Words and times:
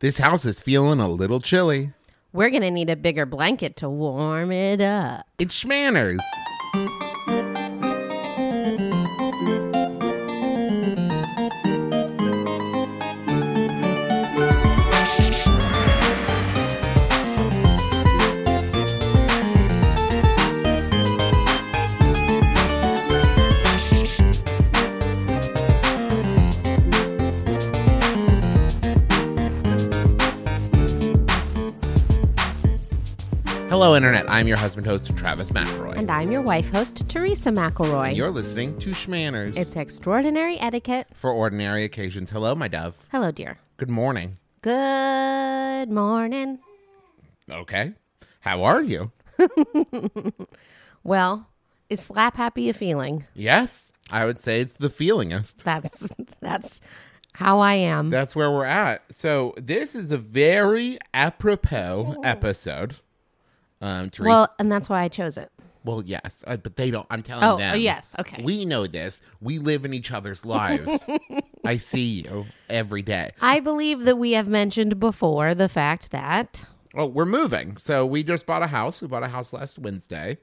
This 0.00 0.18
house 0.18 0.44
is 0.44 0.60
feeling 0.60 1.00
a 1.00 1.08
little 1.08 1.40
chilly. 1.40 1.94
We're 2.30 2.50
going 2.50 2.60
to 2.60 2.70
need 2.70 2.90
a 2.90 2.96
bigger 2.96 3.24
blanket 3.24 3.76
to 3.76 3.88
warm 3.88 4.52
it 4.52 4.82
up. 4.82 5.24
It's 5.38 5.64
Schmanners. 5.64 6.18
Hello, 33.76 33.94
Internet. 33.94 34.24
I'm 34.30 34.48
your 34.48 34.56
husband 34.56 34.86
host, 34.86 35.14
Travis 35.18 35.50
McElroy. 35.50 35.98
And 35.98 36.10
I'm 36.10 36.32
your 36.32 36.40
wife 36.40 36.72
host, 36.72 37.10
Teresa 37.10 37.50
McElroy. 37.50 38.16
You're 38.16 38.30
listening 38.30 38.78
to 38.78 38.88
Schmanners. 38.88 39.54
It's 39.54 39.76
extraordinary 39.76 40.58
etiquette. 40.58 41.08
for 41.14 41.30
ordinary 41.30 41.84
occasions. 41.84 42.30
Hello, 42.30 42.54
my 42.54 42.68
dove. 42.68 42.96
Hello, 43.12 43.30
dear. 43.30 43.58
Good 43.76 43.90
morning. 43.90 44.38
Good 44.62 45.90
morning. 45.90 46.58
Okay. 47.50 47.92
How 48.40 48.64
are 48.64 48.82
you? 48.82 49.12
Well, 51.04 51.46
is 51.90 52.00
slap 52.00 52.38
happy 52.38 52.70
a 52.70 52.72
feeling? 52.72 53.26
Yes, 53.34 53.92
I 54.10 54.24
would 54.24 54.38
say 54.38 54.62
it's 54.62 54.78
the 54.78 54.88
feelingest. 54.88 55.58
That's 55.58 56.08
that's 56.40 56.80
how 57.34 57.60
I 57.60 57.74
am. 57.74 58.08
That's 58.08 58.34
where 58.34 58.50
we're 58.50 58.64
at. 58.64 59.02
So 59.12 59.54
this 59.58 59.94
is 59.94 60.12
a 60.12 60.18
very 60.18 60.98
apropos 61.12 62.14
oh. 62.16 62.20
episode. 62.22 62.96
Um, 63.80 64.10
Teresa. 64.10 64.28
well, 64.28 64.54
and 64.58 64.70
that's 64.70 64.88
why 64.88 65.02
I 65.02 65.08
chose 65.08 65.36
it. 65.36 65.50
Well, 65.84 66.02
yes, 66.04 66.42
uh, 66.48 66.56
but 66.56 66.74
they 66.76 66.90
don't. 66.90 67.06
I'm 67.10 67.22
telling 67.22 67.44
Oh, 67.44 67.56
them. 67.58 67.74
oh, 67.74 67.76
yes, 67.76 68.14
okay. 68.18 68.42
We 68.42 68.64
know 68.64 68.86
this. 68.88 69.22
We 69.40 69.58
live 69.60 69.84
in 69.84 69.94
each 69.94 70.10
other's 70.10 70.44
lives. 70.44 71.06
I 71.64 71.76
see 71.76 72.22
you 72.22 72.46
every 72.68 73.02
day. 73.02 73.30
I 73.40 73.60
believe 73.60 74.00
that 74.04 74.18
we 74.18 74.32
have 74.32 74.48
mentioned 74.48 74.98
before 74.98 75.54
the 75.54 75.68
fact 75.68 76.10
that 76.10 76.64
Oh, 76.98 77.06
we're 77.06 77.24
moving. 77.26 77.76
So 77.76 78.04
we 78.06 78.22
just 78.24 78.46
bought 78.46 78.62
a 78.62 78.66
house. 78.68 79.00
We 79.02 79.06
bought 79.08 79.22
a 79.22 79.28
house 79.28 79.52
last 79.52 79.78
Wednesday. 79.78 80.38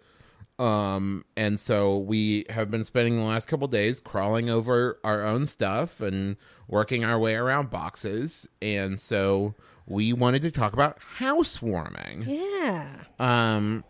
Um, 0.59 1.25
and 1.35 1.59
so 1.59 1.97
we 1.97 2.45
have 2.49 2.69
been 2.69 2.83
spending 2.83 3.17
the 3.17 3.23
last 3.23 3.47
couple 3.47 3.67
days 3.67 3.99
crawling 3.99 4.49
over 4.49 4.99
our 5.03 5.23
own 5.23 5.45
stuff 5.45 5.99
and 5.99 6.37
working 6.67 7.03
our 7.03 7.17
way 7.17 7.35
around 7.35 7.69
boxes. 7.69 8.47
And 8.61 8.99
so 8.99 9.55
we 9.87 10.13
wanted 10.13 10.43
to 10.43 10.51
talk 10.51 10.73
about 10.73 10.99
housewarming. 11.17 12.23
yeah. 12.27 12.87
Um, 13.19 13.83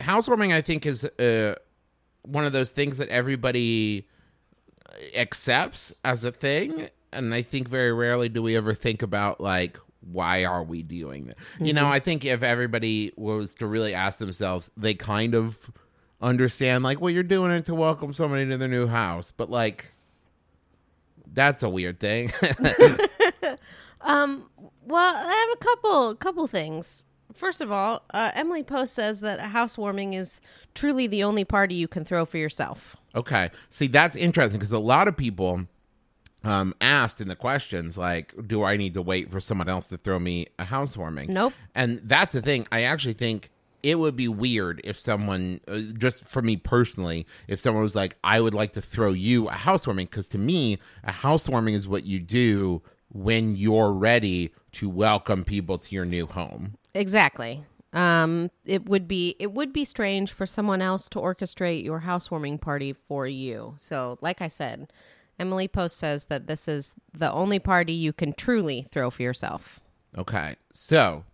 housewarming, 0.00 0.52
I 0.52 0.62
think, 0.62 0.86
is 0.86 1.04
uh, 1.04 1.56
one 2.22 2.44
of 2.44 2.52
those 2.52 2.72
things 2.72 2.98
that 2.98 3.08
everybody 3.08 4.08
accepts 5.14 5.94
as 6.04 6.24
a 6.24 6.32
thing. 6.32 6.88
And 7.12 7.34
I 7.34 7.42
think 7.42 7.68
very 7.68 7.92
rarely 7.92 8.28
do 8.28 8.42
we 8.42 8.56
ever 8.56 8.74
think 8.74 9.02
about, 9.02 9.40
like, 9.40 9.78
why 10.00 10.44
are 10.44 10.62
we 10.62 10.82
doing 10.82 11.26
that? 11.26 11.36
You 11.60 11.72
know, 11.72 11.88
I 11.88 12.00
think 12.00 12.24
if 12.24 12.42
everybody 12.42 13.12
was 13.16 13.54
to 13.56 13.66
really 13.66 13.94
ask 13.94 14.18
themselves, 14.18 14.70
they 14.76 14.94
kind 14.94 15.34
of 15.34 15.70
understand, 16.20 16.84
like, 16.84 17.00
well, 17.00 17.10
you're 17.10 17.22
doing 17.22 17.50
it 17.50 17.64
to 17.66 17.74
welcome 17.74 18.12
somebody 18.12 18.46
to 18.46 18.56
their 18.56 18.68
new 18.68 18.86
house. 18.86 19.32
But, 19.36 19.50
like, 19.50 19.92
that's 21.32 21.62
a 21.62 21.68
weird 21.68 22.00
thing. 22.00 22.32
Um 24.06 24.48
well, 24.86 25.16
I 25.16 25.32
have 25.32 25.48
a 25.52 25.64
couple 25.64 26.14
couple 26.14 26.46
things. 26.46 27.04
First 27.34 27.60
of 27.60 27.70
all, 27.70 28.02
uh, 28.14 28.30
Emily 28.34 28.62
Post 28.62 28.94
says 28.94 29.20
that 29.20 29.38
a 29.40 29.48
housewarming 29.48 30.14
is 30.14 30.40
truly 30.74 31.06
the 31.06 31.22
only 31.22 31.44
party 31.44 31.74
you 31.74 31.88
can 31.88 32.04
throw 32.04 32.24
for 32.24 32.38
yourself. 32.38 32.96
Okay. 33.14 33.50
See, 33.68 33.88
that's 33.88 34.16
interesting 34.16 34.58
because 34.58 34.72
a 34.72 34.78
lot 34.78 35.06
of 35.06 35.16
people 35.16 35.66
um, 36.44 36.74
asked 36.80 37.20
in 37.20 37.28
the 37.28 37.36
questions, 37.36 37.98
like, 37.98 38.32
do 38.46 38.62
I 38.62 38.78
need 38.78 38.94
to 38.94 39.02
wait 39.02 39.30
for 39.30 39.40
someone 39.40 39.68
else 39.68 39.86
to 39.86 39.98
throw 39.98 40.18
me 40.18 40.46
a 40.58 40.64
housewarming? 40.64 41.32
Nope. 41.32 41.52
And 41.74 42.00
that's 42.04 42.32
the 42.32 42.40
thing. 42.40 42.66
I 42.72 42.82
actually 42.82 43.14
think 43.14 43.50
it 43.82 43.98
would 43.98 44.16
be 44.16 44.28
weird 44.28 44.80
if 44.84 44.98
someone, 44.98 45.60
uh, 45.68 45.80
just 45.96 46.26
for 46.28 46.42
me 46.42 46.56
personally, 46.56 47.26
if 47.48 47.60
someone 47.60 47.82
was 47.82 47.96
like, 47.96 48.16
I 48.24 48.40
would 48.40 48.54
like 48.54 48.72
to 48.72 48.80
throw 48.80 49.12
you 49.12 49.48
a 49.48 49.52
housewarming. 49.52 50.06
Because 50.06 50.28
to 50.28 50.38
me, 50.38 50.78
a 51.04 51.12
housewarming 51.12 51.74
is 51.74 51.88
what 51.88 52.04
you 52.04 52.20
do 52.20 52.82
when 53.10 53.56
you're 53.56 53.92
ready 53.92 54.52
to 54.72 54.88
welcome 54.88 55.44
people 55.44 55.78
to 55.78 55.94
your 55.94 56.04
new 56.04 56.26
home. 56.26 56.76
Exactly. 56.94 57.62
Um, 57.92 58.50
it 58.64 58.88
would 58.88 59.08
be 59.08 59.36
it 59.38 59.52
would 59.52 59.72
be 59.72 59.84
strange 59.84 60.32
for 60.32 60.44
someone 60.44 60.82
else 60.82 61.08
to 61.10 61.18
orchestrate 61.18 61.82
your 61.82 62.00
housewarming 62.00 62.58
party 62.58 62.92
for 62.92 63.26
you. 63.26 63.74
So, 63.78 64.18
like 64.20 64.42
I 64.42 64.48
said, 64.48 64.92
Emily 65.38 65.68
Post 65.68 65.98
says 65.98 66.26
that 66.26 66.46
this 66.46 66.68
is 66.68 66.94
the 67.14 67.32
only 67.32 67.58
party 67.58 67.92
you 67.92 68.12
can 68.12 68.32
truly 68.32 68.86
throw 68.90 69.10
for 69.10 69.22
yourself. 69.22 69.80
Okay. 70.16 70.56
So, 70.74 71.24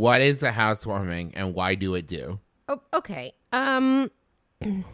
what 0.00 0.22
is 0.22 0.42
a 0.42 0.50
housewarming 0.50 1.30
and 1.34 1.54
why 1.54 1.74
do 1.74 1.94
it 1.94 2.06
do? 2.06 2.40
Oh, 2.68 2.80
okay. 2.94 3.34
Um 3.52 4.10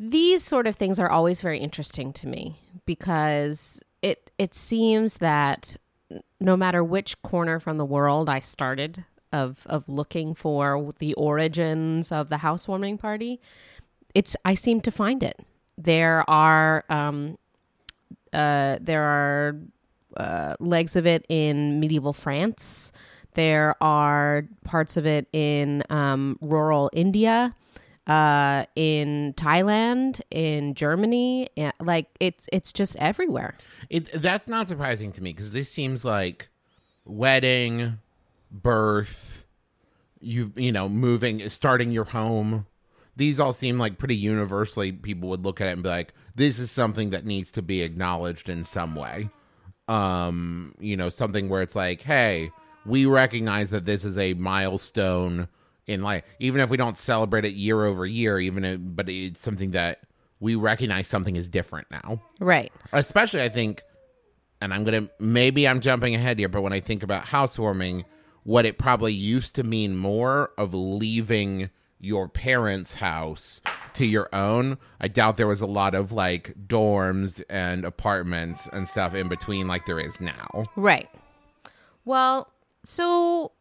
these 0.00 0.42
sort 0.42 0.66
of 0.66 0.74
things 0.74 0.98
are 0.98 1.08
always 1.08 1.40
very 1.40 1.60
interesting 1.60 2.12
to 2.14 2.26
me 2.26 2.56
because 2.84 3.80
it 4.02 4.32
it 4.36 4.52
seems 4.52 5.18
that 5.18 5.76
no 6.40 6.56
matter 6.56 6.82
which 6.82 7.22
corner 7.22 7.60
from 7.60 7.76
the 7.78 7.84
world 7.84 8.28
I 8.28 8.40
started 8.40 9.04
of 9.32 9.64
of 9.66 9.88
looking 9.88 10.34
for 10.34 10.92
the 10.98 11.14
origins 11.14 12.10
of 12.10 12.30
the 12.30 12.38
housewarming 12.38 12.98
party, 12.98 13.40
it's 14.12 14.34
I 14.44 14.54
seem 14.54 14.80
to 14.80 14.90
find 14.90 15.22
it. 15.22 15.38
There 15.78 16.28
are 16.28 16.84
um 16.90 17.38
uh 18.32 18.78
there 18.80 19.04
are 19.04 19.56
uh, 20.16 20.56
legs 20.60 20.96
of 20.96 21.06
it 21.06 21.24
in 21.28 21.80
medieval 21.80 22.12
France. 22.12 22.92
There 23.34 23.76
are 23.82 24.44
parts 24.64 24.96
of 24.96 25.06
it 25.06 25.26
in 25.32 25.82
um, 25.88 26.38
rural 26.42 26.90
India, 26.92 27.54
uh, 28.06 28.66
in 28.76 29.34
Thailand, 29.36 30.20
in 30.30 30.74
Germany. 30.74 31.48
Yeah, 31.56 31.72
Like 31.80 32.08
it's 32.20 32.46
it's 32.52 32.72
just 32.72 32.96
everywhere. 32.96 33.54
It 33.88 34.10
that's 34.12 34.48
not 34.48 34.68
surprising 34.68 35.12
to 35.12 35.22
me 35.22 35.32
because 35.32 35.52
this 35.52 35.70
seems 35.70 36.04
like 36.04 36.48
wedding, 37.04 37.98
birth, 38.50 39.44
you 40.20 40.52
you 40.56 40.72
know, 40.72 40.88
moving, 40.88 41.48
starting 41.48 41.90
your 41.90 42.04
home. 42.04 42.66
These 43.16 43.38
all 43.38 43.52
seem 43.52 43.78
like 43.78 43.98
pretty 43.98 44.16
universally 44.16 44.90
people 44.90 45.28
would 45.28 45.44
look 45.44 45.60
at 45.60 45.68
it 45.68 45.72
and 45.72 45.82
be 45.82 45.88
like, 45.90 46.14
this 46.34 46.58
is 46.58 46.70
something 46.70 47.10
that 47.10 47.26
needs 47.26 47.50
to 47.52 47.62
be 47.62 47.82
acknowledged 47.82 48.48
in 48.48 48.64
some 48.64 48.94
way. 48.94 49.28
Um, 49.88 50.74
you 50.78 50.96
know, 50.96 51.08
something 51.08 51.48
where 51.48 51.62
it's 51.62 51.74
like, 51.74 52.02
hey, 52.02 52.50
we 52.86 53.06
recognize 53.06 53.70
that 53.70 53.84
this 53.84 54.04
is 54.04 54.16
a 54.16 54.34
milestone 54.34 55.48
in 55.86 56.02
life, 56.02 56.22
even 56.38 56.60
if 56.60 56.70
we 56.70 56.76
don't 56.76 56.96
celebrate 56.96 57.44
it 57.44 57.54
year 57.54 57.84
over 57.84 58.06
year, 58.06 58.38
even 58.38 58.64
if, 58.64 58.78
but 58.80 59.08
it's 59.08 59.40
something 59.40 59.72
that 59.72 60.00
we 60.40 60.54
recognize 60.54 61.06
something 61.06 61.36
is 61.36 61.48
different 61.48 61.86
now 61.90 62.20
Right. 62.40 62.72
especially 62.92 63.42
I 63.42 63.48
think, 63.48 63.82
and 64.60 64.72
I'm 64.74 64.84
gonna 64.84 65.08
maybe 65.18 65.68
I'm 65.68 65.80
jumping 65.80 66.14
ahead 66.14 66.38
here, 66.38 66.48
but 66.48 66.62
when 66.62 66.72
I 66.72 66.80
think 66.80 67.02
about 67.02 67.26
housewarming, 67.26 68.04
what 68.44 68.64
it 68.66 68.78
probably 68.78 69.12
used 69.12 69.54
to 69.56 69.62
mean 69.62 69.96
more 69.96 70.50
of 70.58 70.74
leaving 70.74 71.70
your 72.00 72.28
parents' 72.28 72.94
house 72.94 73.60
to 73.94 74.06
your 74.06 74.28
own. 74.32 74.78
I 75.00 75.08
doubt 75.08 75.36
there 75.36 75.46
was 75.46 75.60
a 75.60 75.66
lot 75.66 75.94
of 75.94 76.12
like 76.12 76.54
dorms 76.66 77.42
and 77.48 77.84
apartments 77.84 78.68
and 78.72 78.88
stuff 78.88 79.14
in 79.14 79.28
between 79.28 79.68
like 79.68 79.86
there 79.86 80.00
is 80.00 80.20
now. 80.20 80.64
Right. 80.76 81.08
Well, 82.04 82.52
so 82.84 83.52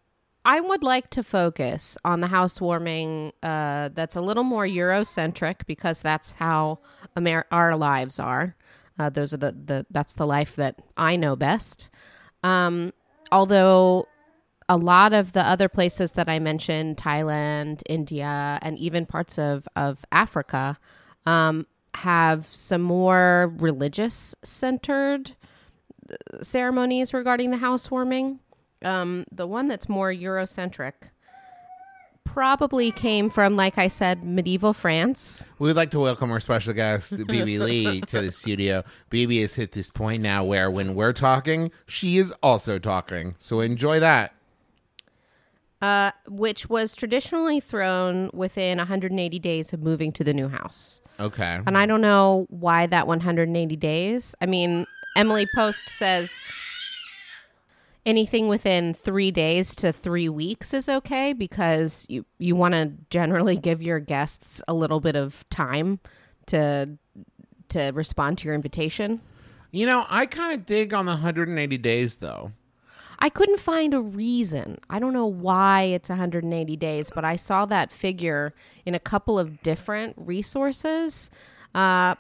I 0.43 0.59
would 0.59 0.83
like 0.83 1.09
to 1.11 1.23
focus 1.23 1.97
on 2.03 2.21
the 2.21 2.27
housewarming 2.27 3.33
uh, 3.43 3.89
that's 3.93 4.15
a 4.15 4.21
little 4.21 4.43
more 4.43 4.65
Eurocentric 4.65 5.65
because 5.67 6.01
that's 6.01 6.31
how 6.31 6.79
Amer- 7.15 7.45
our 7.51 7.75
lives 7.75 8.19
are. 8.19 8.55
Uh, 8.97 9.09
those 9.09 9.33
are 9.33 9.37
the, 9.37 9.51
the 9.51 9.85
that's 9.89 10.15
the 10.15 10.25
life 10.25 10.55
that 10.55 10.79
I 10.97 11.15
know 11.15 11.35
best. 11.35 11.89
Um, 12.43 12.93
although 13.31 14.07
a 14.71 14.77
lot 14.77 15.11
of 15.11 15.33
the 15.33 15.45
other 15.45 15.67
places 15.67 16.13
that 16.13 16.29
I 16.29 16.39
mentioned, 16.39 16.95
Thailand, 16.95 17.81
India, 17.89 18.57
and 18.61 18.77
even 18.77 19.05
parts 19.05 19.37
of, 19.37 19.67
of 19.75 20.05
Africa, 20.13 20.79
um, 21.25 21.67
have 21.93 22.47
some 22.51 22.81
more 22.81 23.53
religious 23.57 24.33
centered 24.43 25.35
ceremonies 26.41 27.13
regarding 27.13 27.51
the 27.51 27.57
housewarming. 27.57 28.39
Um, 28.81 29.25
the 29.29 29.45
one 29.45 29.67
that's 29.67 29.89
more 29.89 30.09
Eurocentric 30.09 30.93
probably 32.23 32.93
came 32.93 33.29
from, 33.29 33.57
like 33.57 33.77
I 33.77 33.89
said, 33.89 34.23
medieval 34.23 34.71
France. 34.71 35.43
We 35.59 35.67
would 35.67 35.75
like 35.75 35.91
to 35.91 35.99
welcome 35.99 36.31
our 36.31 36.39
special 36.39 36.73
guest, 36.73 37.11
BB 37.17 37.59
Lee, 37.59 37.99
to 37.99 38.21
the 38.21 38.31
studio. 38.31 38.85
BB 39.09 39.41
has 39.41 39.55
hit 39.55 39.73
this 39.73 39.91
point 39.91 40.23
now 40.23 40.45
where 40.45 40.71
when 40.71 40.95
we're 40.95 41.11
talking, 41.11 41.71
she 41.87 42.17
is 42.17 42.31
also 42.41 42.79
talking. 42.79 43.35
So 43.37 43.59
enjoy 43.59 43.99
that. 43.99 44.33
Uh, 45.81 46.11
which 46.27 46.69
was 46.69 46.95
traditionally 46.95 47.59
thrown 47.59 48.29
within 48.33 48.77
180 48.77 49.39
days 49.39 49.73
of 49.73 49.81
moving 49.81 50.11
to 50.11 50.23
the 50.23 50.33
new 50.33 50.47
house. 50.47 51.01
Okay. 51.19 51.59
And 51.65 51.77
I 51.77 51.85
don't 51.85 52.01
know 52.01 52.45
why 52.49 52.87
that 52.87 53.07
180 53.07 53.75
days. 53.77 54.35
I 54.41 54.45
mean, 54.45 54.85
Emily 55.15 55.47
Post 55.55 55.81
says 55.87 56.31
anything 58.05 58.47
within 58.47 58.93
three 58.93 59.31
days 59.31 59.75
to 59.75 59.91
three 59.91 60.29
weeks 60.29 60.73
is 60.73 60.87
okay 60.87 61.33
because 61.33 62.05
you, 62.09 62.25
you 62.37 62.55
want 62.55 62.73
to 62.73 62.91
generally 63.09 63.57
give 63.57 63.81
your 63.81 63.99
guests 63.99 64.61
a 64.67 64.73
little 64.73 64.99
bit 64.99 65.15
of 65.15 65.47
time 65.49 65.99
to 66.47 66.97
to 67.69 67.91
respond 67.91 68.37
to 68.37 68.45
your 68.45 68.53
invitation. 68.53 69.21
You 69.71 69.85
know, 69.85 70.05
I 70.09 70.25
kind 70.25 70.53
of 70.53 70.65
dig 70.65 70.93
on 70.93 71.05
the 71.05 71.13
180 71.13 71.77
days, 71.77 72.17
though. 72.17 72.51
I 73.21 73.29
couldn't 73.29 73.59
find 73.59 73.93
a 73.93 74.01
reason. 74.01 74.79
I 74.89 74.97
don't 74.97 75.13
know 75.13 75.27
why 75.27 75.83
it's 75.83 76.09
180 76.09 76.75
days, 76.75 77.11
but 77.13 77.23
I 77.23 77.35
saw 77.35 77.67
that 77.67 77.91
figure 77.91 78.51
in 78.83 78.95
a 78.95 78.99
couple 78.99 79.37
of 79.37 79.61
different 79.61 80.15
resources. 80.17 81.29
Uh, 81.75 82.15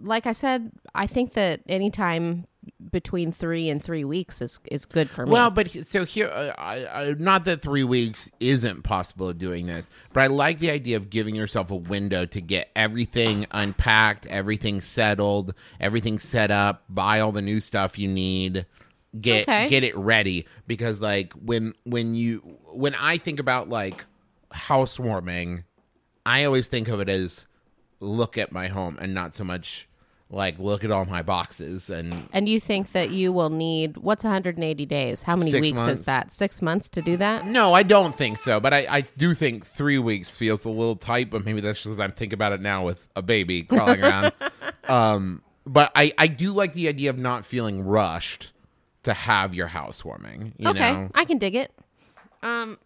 like 0.00 0.26
I 0.26 0.32
said, 0.32 0.70
I 0.94 1.08
think 1.08 1.32
that 1.32 1.62
anytime 1.68 2.46
between 2.92 3.32
three 3.32 3.68
and 3.68 3.82
three 3.82 4.04
weeks 4.04 4.40
is 4.40 4.60
is 4.70 4.86
good 4.86 5.10
for 5.10 5.26
me. 5.26 5.32
Well, 5.32 5.50
but 5.50 5.70
so 5.70 6.04
here, 6.04 6.28
uh, 6.28 6.52
I, 6.56 6.86
I, 6.86 7.14
not 7.18 7.44
that 7.44 7.62
three 7.62 7.84
weeks 7.84 8.30
isn't 8.38 8.82
possible 8.82 9.30
of 9.30 9.38
doing 9.38 9.66
this, 9.66 9.90
but 10.12 10.22
I 10.22 10.26
like 10.28 10.58
the 10.58 10.70
idea 10.70 10.96
of 10.96 11.10
giving 11.10 11.34
yourself 11.34 11.70
a 11.70 11.76
window 11.76 12.24
to 12.26 12.40
get 12.40 12.70
everything 12.76 13.46
unpacked, 13.50 14.26
everything 14.26 14.80
settled, 14.80 15.54
everything 15.80 16.18
set 16.18 16.50
up, 16.50 16.84
buy 16.88 17.20
all 17.20 17.32
the 17.32 17.42
new 17.42 17.60
stuff 17.60 17.98
you 17.98 18.08
need, 18.08 18.66
get 19.18 19.42
Okay. 19.42 19.68
get 19.68 19.84
it 19.84 19.96
ready. 19.96 20.46
Because 20.66 21.00
like 21.00 21.32
when 21.34 21.74
when 21.84 22.14
you 22.14 22.38
when 22.72 22.94
I 22.94 23.18
think 23.18 23.40
about 23.40 23.68
like 23.68 24.04
housewarming, 24.52 25.64
I 26.26 26.44
always 26.44 26.68
think 26.68 26.88
of 26.88 27.00
it 27.00 27.08
as 27.08 27.46
look 28.00 28.38
at 28.38 28.52
my 28.52 28.68
home 28.68 28.98
and 29.00 29.12
not 29.14 29.34
so 29.34 29.44
much 29.44 29.86
like 30.32 30.58
look 30.60 30.84
at 30.84 30.92
all 30.92 31.04
my 31.06 31.22
boxes 31.22 31.90
and 31.90 32.28
and 32.32 32.48
you 32.48 32.60
think 32.60 32.92
that 32.92 33.10
you 33.10 33.32
will 33.32 33.50
need 33.50 33.96
what's 33.96 34.22
180 34.22 34.86
days? 34.86 35.22
How 35.22 35.34
many 35.34 35.52
weeks 35.60 35.74
months. 35.74 36.00
is 36.00 36.06
that? 36.06 36.30
Six 36.30 36.62
months 36.62 36.88
to 36.90 37.02
do 37.02 37.16
that? 37.16 37.46
No, 37.46 37.72
I 37.72 37.82
don't 37.82 38.16
think 38.16 38.38
so. 38.38 38.60
But 38.60 38.72
I, 38.72 38.86
I 38.88 39.00
do 39.00 39.34
think 39.34 39.66
three 39.66 39.98
weeks 39.98 40.30
feels 40.30 40.64
a 40.64 40.70
little 40.70 40.96
tight. 40.96 41.30
But 41.30 41.44
maybe 41.44 41.60
that's 41.60 41.78
just 41.78 41.86
because 41.86 42.00
I'm 42.00 42.12
thinking 42.12 42.36
about 42.36 42.52
it 42.52 42.60
now 42.60 42.84
with 42.84 43.08
a 43.16 43.22
baby 43.22 43.64
crawling 43.64 44.04
around. 44.04 44.32
um, 44.88 45.42
but 45.66 45.90
I, 45.96 46.12
I 46.16 46.28
do 46.28 46.52
like 46.52 46.74
the 46.74 46.88
idea 46.88 47.10
of 47.10 47.18
not 47.18 47.44
feeling 47.44 47.82
rushed 47.82 48.52
to 49.02 49.14
have 49.14 49.54
your 49.54 49.68
housewarming. 49.68 50.54
You 50.58 50.70
okay, 50.70 50.92
know, 50.92 51.10
I 51.14 51.24
can 51.24 51.38
dig 51.38 51.54
it. 51.54 51.72
Um, 52.42 52.78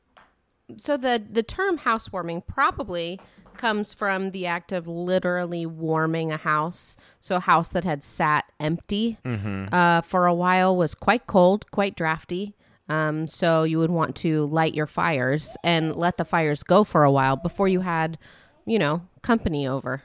so 0.76 0.96
the 0.96 1.22
the 1.30 1.42
term 1.42 1.78
housewarming 1.78 2.42
probably 2.42 3.20
comes 3.56 3.92
from 3.92 4.32
the 4.32 4.46
act 4.46 4.72
of 4.72 4.88
literally 4.88 5.64
warming 5.66 6.32
a 6.32 6.36
house. 6.36 6.96
So 7.20 7.36
a 7.36 7.40
house 7.40 7.68
that 7.68 7.84
had 7.84 8.02
sat 8.02 8.44
empty 8.58 9.18
uh, 9.72 10.00
for 10.00 10.26
a 10.26 10.34
while 10.34 10.76
was 10.76 10.94
quite 10.94 11.26
cold, 11.26 11.70
quite 11.70 11.96
drafty. 11.96 12.54
Um, 12.88 13.26
so 13.26 13.62
you 13.62 13.78
would 13.78 13.90
want 13.90 14.16
to 14.16 14.44
light 14.44 14.74
your 14.74 14.86
fires 14.86 15.56
and 15.64 15.94
let 15.96 16.16
the 16.16 16.24
fires 16.24 16.62
go 16.62 16.84
for 16.84 17.04
a 17.04 17.10
while 17.10 17.36
before 17.36 17.68
you 17.68 17.80
had, 17.80 18.18
you 18.66 18.78
know, 18.78 19.02
company 19.22 19.66
over. 19.66 20.02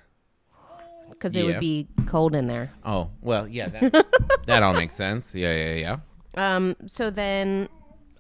Because 1.20 1.36
it 1.36 1.42
Yeah. 1.42 1.46
would 1.48 1.60
be 1.60 1.86
cold 2.06 2.34
in 2.34 2.48
there. 2.48 2.72
Oh 2.86 3.10
well, 3.22 3.46
yeah, 3.48 3.68
that, 3.70 4.06
that 4.48 4.64
all 4.64 4.74
makes 4.74 4.96
sense. 4.96 5.36
Yeah, 5.36 5.54
yeah, 5.54 5.74
yeah. 5.76 6.56
Um, 6.56 6.76
so 6.88 7.10
then 7.10 7.68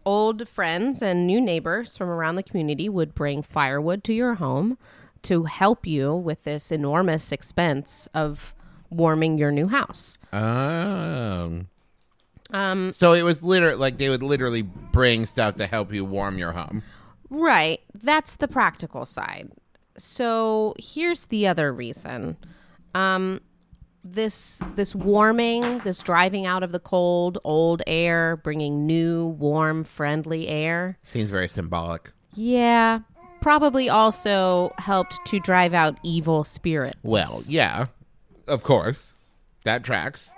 old 0.06 0.48
friends 0.50 1.02
and 1.02 1.26
new 1.26 1.40
neighbors 1.40 1.96
from 1.96 2.10
around 2.10 2.36
the 2.36 2.44
community 2.44 2.90
would 2.90 3.16
bring 3.16 3.42
firewood 3.42 4.04
to 4.04 4.14
your 4.14 4.36
home 4.36 4.78
to 5.22 5.44
help 5.46 5.86
you 5.88 6.14
with 6.14 6.44
this 6.44 6.72
enormous 6.72 7.32
expense 7.32 8.10
of 8.14 8.54
warming 8.90 9.38
your 9.38 9.52
new 9.52 9.68
house. 9.68 10.18
Um. 10.34 11.68
Um, 12.52 12.92
So 12.94 13.14
it 13.14 13.22
was 13.22 13.44
literally 13.44 13.76
like 13.78 13.98
they 13.98 14.10
would 14.10 14.24
literally 14.24 14.64
bring 14.64 15.26
stuff 15.26 15.56
to 15.56 15.68
help 15.68 15.94
you 15.94 16.04
warm 16.04 16.38
your 16.38 16.52
home. 16.54 16.82
right. 17.30 17.80
That's 17.94 18.36
the 18.36 18.48
practical 18.48 19.06
side. 19.06 19.52
So 19.98 20.74
here's 20.80 21.26
the 21.26 21.46
other 21.48 21.72
reason. 21.72 22.38
Um, 22.96 23.42
this 24.04 24.62
this 24.76 24.96
warming, 24.96 25.80
this 25.80 26.00
driving 26.02 26.46
out 26.46 26.64
of 26.64 26.72
the 26.72 26.80
cold, 26.80 27.38
old 27.44 27.82
air, 27.86 28.38
bringing 28.38 28.86
new, 28.88 29.28
warm, 29.28 29.84
friendly 29.84 30.48
air. 30.48 30.98
Seems 31.04 31.30
very 31.30 31.48
symbolic. 31.48 32.12
Yeah, 32.34 33.00
probably 33.42 33.90
also 33.90 34.72
helped 34.78 35.20
to 35.28 35.40
drive 35.42 35.74
out 35.74 35.98
evil 36.04 36.44
spirits. 36.44 36.98
Well, 37.04 37.42
yeah, 37.48 37.88
of 38.48 38.64
course, 38.64 39.14
that 39.64 39.84
tracks. 39.84 40.34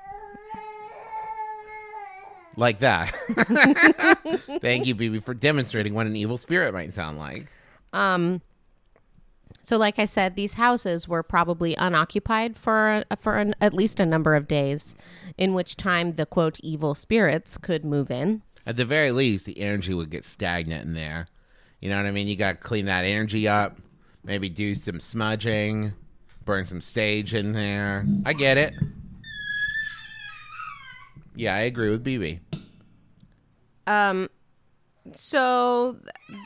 Like 2.58 2.80
that. 2.80 3.08
Thank 4.62 4.86
you, 4.86 4.94
BB, 4.94 5.24
for 5.24 5.34
demonstrating 5.34 5.94
what 5.94 6.06
an 6.06 6.16
evil 6.18 6.38
spirit 6.38 6.74
might 6.74 6.94
sound 6.94 7.18
like. 7.18 7.48
um, 7.94 8.42
so 9.62 9.78
like 9.78 10.00
I 10.00 10.06
said, 10.06 10.36
these 10.36 10.56
houses 10.56 11.08
were 11.08 11.24
probably 11.24 11.76
unoccupied 11.76 12.58
for 12.58 13.04
for 13.18 13.38
an, 13.38 13.56
at 13.62 13.74
least 13.74 14.00
a 14.00 14.06
number 14.06 14.36
of 14.36 14.48
days, 14.48 14.96
in 15.38 15.54
which 15.54 15.76
time 15.76 16.14
the 16.14 16.26
quote 16.26 16.60
evil 16.62 16.96
spirits 16.96 17.58
could 17.58 17.86
move 17.86 18.10
in. 18.12 18.42
At 18.66 18.78
the 18.78 18.86
very 18.86 19.12
least, 19.12 19.46
the 19.46 19.60
energy 19.60 19.94
would 19.94 20.10
get 20.10 20.26
stagnant 20.26 20.86
in 20.86 20.94
there. 20.94 21.28
You 21.80 21.90
know 21.90 21.98
what 21.98 22.06
I 22.06 22.12
mean? 22.12 22.28
You 22.28 22.36
got 22.36 22.52
to 22.52 22.58
clean 22.58 22.86
that 22.86 23.06
energy 23.06 23.48
up, 23.48 23.78
maybe 24.24 24.50
do 24.50 24.76
some 24.76 25.00
smudging, 25.00 25.94
burn 26.46 26.66
some 26.66 26.82
stage 26.82 27.34
in 27.34 27.54
there. 27.54 28.06
I 28.26 28.34
get 28.34 28.58
it. 28.58 28.74
Yeah, 31.36 31.56
I 31.56 31.62
agree 31.62 31.90
with 31.90 32.04
BB. 32.04 32.40
Um, 33.88 34.30
so 35.12 35.98
th- 36.28 36.40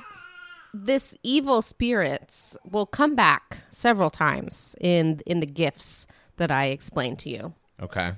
this 0.83 1.15
evil 1.23 1.61
spirits 1.61 2.57
will 2.69 2.85
come 2.85 3.15
back 3.15 3.59
several 3.69 4.09
times 4.09 4.75
in 4.81 5.21
in 5.25 5.39
the 5.39 5.45
gifts 5.45 6.07
that 6.37 6.51
I 6.51 6.65
explained 6.65 7.19
to 7.19 7.29
you. 7.29 7.53
Okay. 7.81 8.13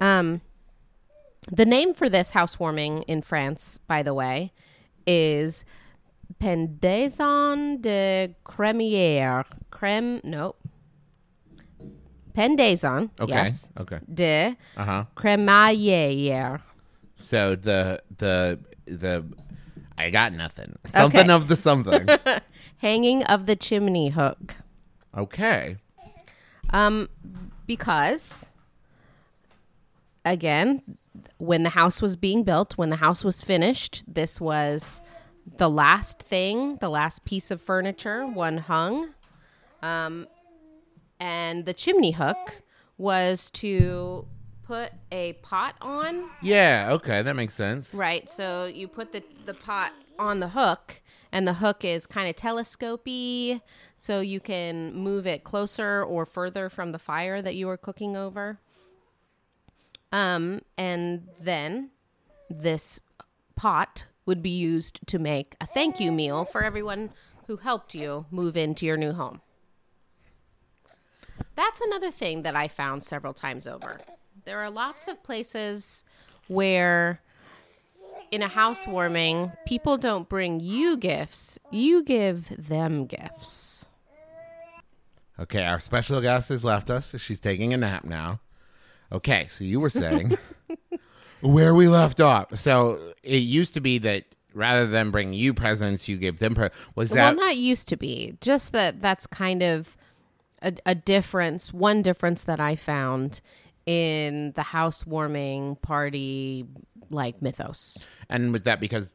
Um, 0.00 0.40
the 1.50 1.64
name 1.64 1.94
for 1.94 2.08
this 2.08 2.30
housewarming 2.30 3.02
in 3.02 3.22
France, 3.22 3.78
by 3.88 4.02
the 4.02 4.14
way, 4.14 4.52
is 5.06 5.64
Pendaison 6.38 7.80
de 7.80 8.34
Crémière. 8.44 9.44
Creme, 9.70 10.20
no. 10.22 10.54
Pendaison, 12.34 13.10
Okay. 13.18 13.32
yes, 13.32 13.70
Okay. 13.78 13.98
de 14.12 14.56
Uh 14.76 14.84
huh. 14.84 15.04
Crémaillère. 15.16 16.60
So 17.16 17.56
the 17.56 18.00
the 18.16 18.58
the 18.86 19.24
I 20.00 20.10
got 20.10 20.32
nothing. 20.32 20.76
Something 20.84 21.20
Okay. 21.20 21.32
of 21.32 21.48
the 21.48 21.56
something. 21.56 22.08
Hanging 22.78 23.22
of 23.24 23.46
the 23.46 23.54
chimney 23.56 24.08
hook. 24.10 24.54
okay. 25.16 25.76
Um, 26.70 27.08
because 27.66 28.50
again, 30.24 30.82
when 31.38 31.62
the 31.64 31.70
house 31.70 32.00
was 32.00 32.16
being 32.16 32.44
built, 32.44 32.78
when 32.78 32.90
the 32.90 32.96
house 32.96 33.24
was 33.24 33.42
finished, 33.42 34.04
this 34.12 34.40
was 34.40 35.02
the 35.58 35.68
last 35.68 36.20
thing, 36.20 36.76
the 36.80 36.88
last 36.88 37.24
piece 37.24 37.50
of 37.50 37.60
furniture 37.60 38.26
one 38.26 38.58
hung. 38.58 39.10
Um, 39.82 40.26
and 41.18 41.66
the 41.66 41.74
chimney 41.74 42.12
hook 42.12 42.62
was 42.98 43.50
to 43.50 44.26
put 44.70 44.92
a 45.10 45.32
pot 45.42 45.74
on 45.80 46.30
Yeah, 46.40 46.90
okay, 46.92 47.22
that 47.22 47.34
makes 47.34 47.54
sense. 47.54 47.92
Right. 47.92 48.30
So 48.30 48.66
you 48.66 48.86
put 48.86 49.10
the 49.10 49.24
the 49.44 49.54
pot 49.54 49.92
on 50.16 50.38
the 50.38 50.50
hook, 50.50 51.02
and 51.32 51.44
the 51.44 51.54
hook 51.54 51.84
is 51.84 52.06
kind 52.06 52.30
of 52.30 52.36
telescopy, 52.36 53.62
so 53.98 54.20
you 54.20 54.38
can 54.38 54.94
move 54.94 55.26
it 55.26 55.42
closer 55.42 56.04
or 56.04 56.24
further 56.24 56.70
from 56.70 56.92
the 56.92 57.00
fire 57.00 57.42
that 57.42 57.56
you 57.56 57.66
were 57.66 57.76
cooking 57.76 58.16
over. 58.16 58.60
Um, 60.12 60.60
and 60.78 61.26
then 61.40 61.90
this 62.48 63.00
pot 63.56 64.04
would 64.24 64.40
be 64.40 64.50
used 64.50 65.00
to 65.08 65.18
make 65.18 65.56
a 65.60 65.66
thank 65.66 65.98
you 65.98 66.12
meal 66.12 66.44
for 66.44 66.62
everyone 66.62 67.10
who 67.48 67.56
helped 67.56 67.92
you 67.92 68.26
move 68.30 68.56
into 68.56 68.86
your 68.86 68.96
new 68.96 69.12
home. 69.14 69.40
That's 71.56 71.80
another 71.80 72.12
thing 72.12 72.42
that 72.42 72.54
I 72.54 72.68
found 72.68 73.02
several 73.02 73.34
times 73.34 73.66
over. 73.66 73.98
There 74.44 74.60
are 74.60 74.70
lots 74.70 75.08
of 75.08 75.22
places 75.22 76.04
where 76.48 77.20
in 78.30 78.42
a 78.42 78.48
housewarming, 78.48 79.52
people 79.66 79.98
don't 79.98 80.28
bring 80.28 80.60
you 80.60 80.96
gifts, 80.96 81.58
you 81.70 82.02
give 82.02 82.48
them 82.56 83.06
gifts. 83.06 83.86
Okay, 85.38 85.64
our 85.64 85.80
special 85.80 86.20
guest 86.20 86.50
has 86.50 86.64
left 86.64 86.90
us. 86.90 87.14
She's 87.18 87.40
taking 87.40 87.72
a 87.72 87.76
nap 87.76 88.04
now. 88.04 88.40
Okay, 89.10 89.46
so 89.48 89.64
you 89.64 89.80
were 89.80 89.90
saying 89.90 90.36
where 91.40 91.74
we 91.74 91.88
left 91.88 92.20
off. 92.20 92.56
So 92.58 93.14
it 93.22 93.38
used 93.38 93.74
to 93.74 93.80
be 93.80 93.98
that 93.98 94.24
rather 94.54 94.86
than 94.86 95.10
bring 95.10 95.32
you 95.32 95.54
presents, 95.54 96.08
you 96.08 96.18
give 96.18 96.38
them. 96.38 96.54
presents. 96.54 96.78
was 96.94 97.10
that 97.10 97.36
well, 97.36 97.46
not 97.46 97.56
used 97.56 97.88
to 97.88 97.96
be. 97.96 98.36
Just 98.40 98.72
that 98.72 99.00
that's 99.00 99.26
kind 99.26 99.62
of 99.62 99.96
a, 100.60 100.74
a 100.84 100.94
difference. 100.94 101.72
One 101.72 102.02
difference 102.02 102.42
that 102.42 102.60
I 102.60 102.76
found 102.76 103.40
in 103.86 104.52
the 104.52 104.62
housewarming 104.62 105.76
party 105.76 106.66
like 107.10 107.42
mythos. 107.42 108.04
and 108.28 108.52
was 108.52 108.62
that 108.64 108.80
because 108.80 109.10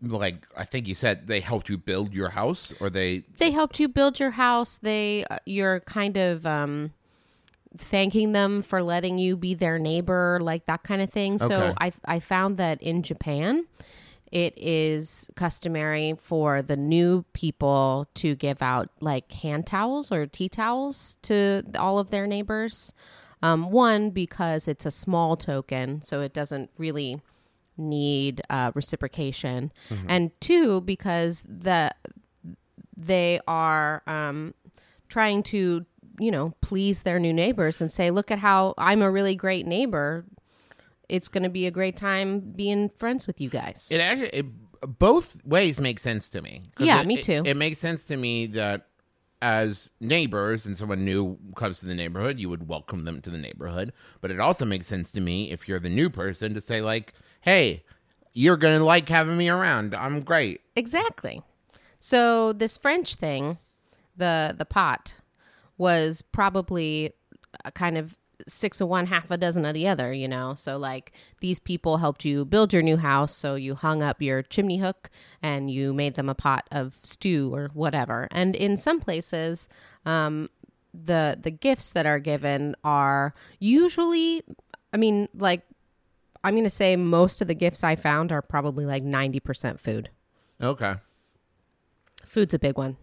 like 0.00 0.46
I 0.56 0.64
think 0.64 0.86
you 0.88 0.94
said 0.94 1.26
they 1.26 1.40
helped 1.40 1.68
you 1.68 1.76
build 1.76 2.14
your 2.14 2.30
house 2.30 2.72
or 2.80 2.90
they 2.90 3.24
They 3.38 3.50
helped 3.50 3.80
you 3.80 3.88
build 3.88 4.20
your 4.20 4.30
house. 4.30 4.78
They 4.78 5.24
uh, 5.28 5.38
you're 5.44 5.80
kind 5.80 6.16
of 6.16 6.46
um 6.46 6.92
thanking 7.76 8.32
them 8.32 8.62
for 8.62 8.82
letting 8.82 9.18
you 9.18 9.36
be 9.36 9.54
their 9.54 9.78
neighbor, 9.78 10.38
like 10.40 10.66
that 10.66 10.84
kind 10.84 11.02
of 11.02 11.10
thing. 11.10 11.38
So 11.38 11.74
I 11.80 11.92
I 12.04 12.20
found 12.20 12.56
that 12.58 12.82
in 12.82 13.02
Japan 13.02 13.66
it 14.34 14.54
is 14.56 15.30
customary 15.36 16.16
for 16.20 16.60
the 16.60 16.76
new 16.76 17.24
people 17.32 18.08
to 18.14 18.34
give 18.34 18.62
out 18.62 18.90
like 19.00 19.30
hand 19.30 19.64
towels 19.66 20.10
or 20.10 20.26
tea 20.26 20.48
towels 20.48 21.18
to 21.22 21.62
all 21.78 21.98
of 21.98 22.10
their 22.10 22.26
neighbors. 22.26 22.92
Um, 23.44 23.70
one 23.70 24.10
because 24.10 24.66
it's 24.66 24.86
a 24.86 24.90
small 24.90 25.36
token, 25.36 26.00
so 26.02 26.20
it 26.22 26.32
doesn't 26.32 26.70
really 26.78 27.20
need 27.76 28.40
uh, 28.48 28.72
reciprocation, 28.74 29.70
and 30.08 30.30
two 30.40 30.80
because 30.80 31.42
the 31.46 31.90
they 32.96 33.40
are 33.46 34.02
um, 34.06 34.54
trying 35.08 35.42
to 35.44 35.84
you 36.18 36.30
know 36.30 36.54
please 36.60 37.02
their 37.02 37.18
new 37.18 37.32
neighbors 37.32 37.80
and 37.80 37.90
say 37.90 38.08
look 38.12 38.30
at 38.30 38.38
how 38.38 38.72
i'm 38.78 39.02
a 39.02 39.10
really 39.10 39.34
great 39.34 39.66
neighbor 39.66 40.24
it's 41.08 41.26
going 41.26 41.42
to 41.42 41.48
be 41.48 41.66
a 41.66 41.72
great 41.72 41.96
time 41.96 42.38
being 42.38 42.88
friends 42.98 43.26
with 43.26 43.40
you 43.40 43.50
guys 43.50 43.88
it 43.90 43.98
actually 44.00 44.28
it, 44.28 44.46
both 45.00 45.44
ways 45.44 45.80
make 45.80 45.98
sense 45.98 46.28
to 46.28 46.42
me. 46.42 46.62
Yeah, 46.78 47.00
it- 47.00 47.06
me 47.06 47.18
it- 47.18 47.24
too. 47.24 47.42
it, 47.44 47.56
makes 47.56 47.78
sense 47.78 48.04
to 48.04 48.16
me 48.16 48.46
that 48.48 48.86
as 49.44 49.90
neighbors 50.00 50.64
and 50.64 50.74
someone 50.74 51.04
new 51.04 51.38
comes 51.54 51.78
to 51.78 51.84
the 51.84 51.94
neighborhood 51.94 52.40
you 52.40 52.48
would 52.48 52.66
welcome 52.66 53.04
them 53.04 53.20
to 53.20 53.28
the 53.28 53.36
neighborhood. 53.36 53.92
But 54.22 54.30
it 54.30 54.40
also 54.40 54.64
makes 54.64 54.86
sense 54.86 55.12
to 55.12 55.20
me 55.20 55.52
if 55.52 55.68
you're 55.68 55.78
the 55.78 55.90
new 55.90 56.08
person 56.08 56.54
to 56.54 56.62
say 56.62 56.80
like 56.80 57.12
hey 57.42 57.84
you're 58.32 58.56
gonna 58.56 58.82
like 58.82 59.08
having 59.08 59.36
me 59.36 59.50
around. 59.50 59.94
I'm 59.94 60.22
great. 60.22 60.62
Exactly. 60.74 61.42
So 62.00 62.54
this 62.54 62.78
french 62.78 63.16
thing 63.16 63.58
the 64.16 64.54
the 64.56 64.64
pot 64.64 65.14
was 65.76 66.22
probably 66.22 67.12
a 67.66 67.70
kind 67.70 67.98
of 67.98 68.16
six 68.46 68.80
of 68.80 68.88
one 68.88 69.06
half 69.06 69.30
a 69.30 69.36
dozen 69.36 69.64
of 69.64 69.74
the 69.74 69.88
other 69.88 70.12
you 70.12 70.28
know? 70.28 70.54
So 70.54 70.76
like 70.76 71.12
these 71.40 71.58
people 71.58 71.98
helped 71.98 72.24
you 72.24 72.44
build 72.44 72.72
your 72.72 72.82
new 72.82 72.96
house 72.96 73.34
so 73.34 73.54
you 73.54 73.74
hung 73.74 74.02
up 74.02 74.20
your 74.20 74.42
chimney 74.42 74.78
hook 74.78 75.10
and 75.42 75.70
you 75.70 75.92
made 75.92 76.14
them 76.14 76.28
a 76.28 76.34
pot 76.34 76.66
of 76.70 77.00
stew 77.02 77.54
or 77.54 77.70
whatever. 77.74 78.28
And 78.30 78.54
in 78.54 78.76
some 78.76 79.00
places 79.00 79.68
um 80.06 80.48
the 80.94 81.38
the 81.40 81.50
gifts 81.50 81.90
that 81.90 82.06
are 82.06 82.20
given 82.20 82.76
are 82.84 83.34
usually 83.58 84.42
i 84.92 84.96
mean 84.96 85.28
like 85.34 85.62
i'm 86.44 86.54
gonna 86.54 86.70
say 86.70 86.94
most 86.94 87.42
of 87.42 87.48
the 87.48 87.54
gifts 87.54 87.82
i 87.82 87.96
found 87.96 88.30
are 88.30 88.42
probably 88.42 88.86
like 88.86 89.02
90% 89.02 89.80
food. 89.80 90.10
Okay. 90.60 90.94
Food's 92.24 92.54
a 92.54 92.58
big 92.58 92.78
one. 92.78 92.96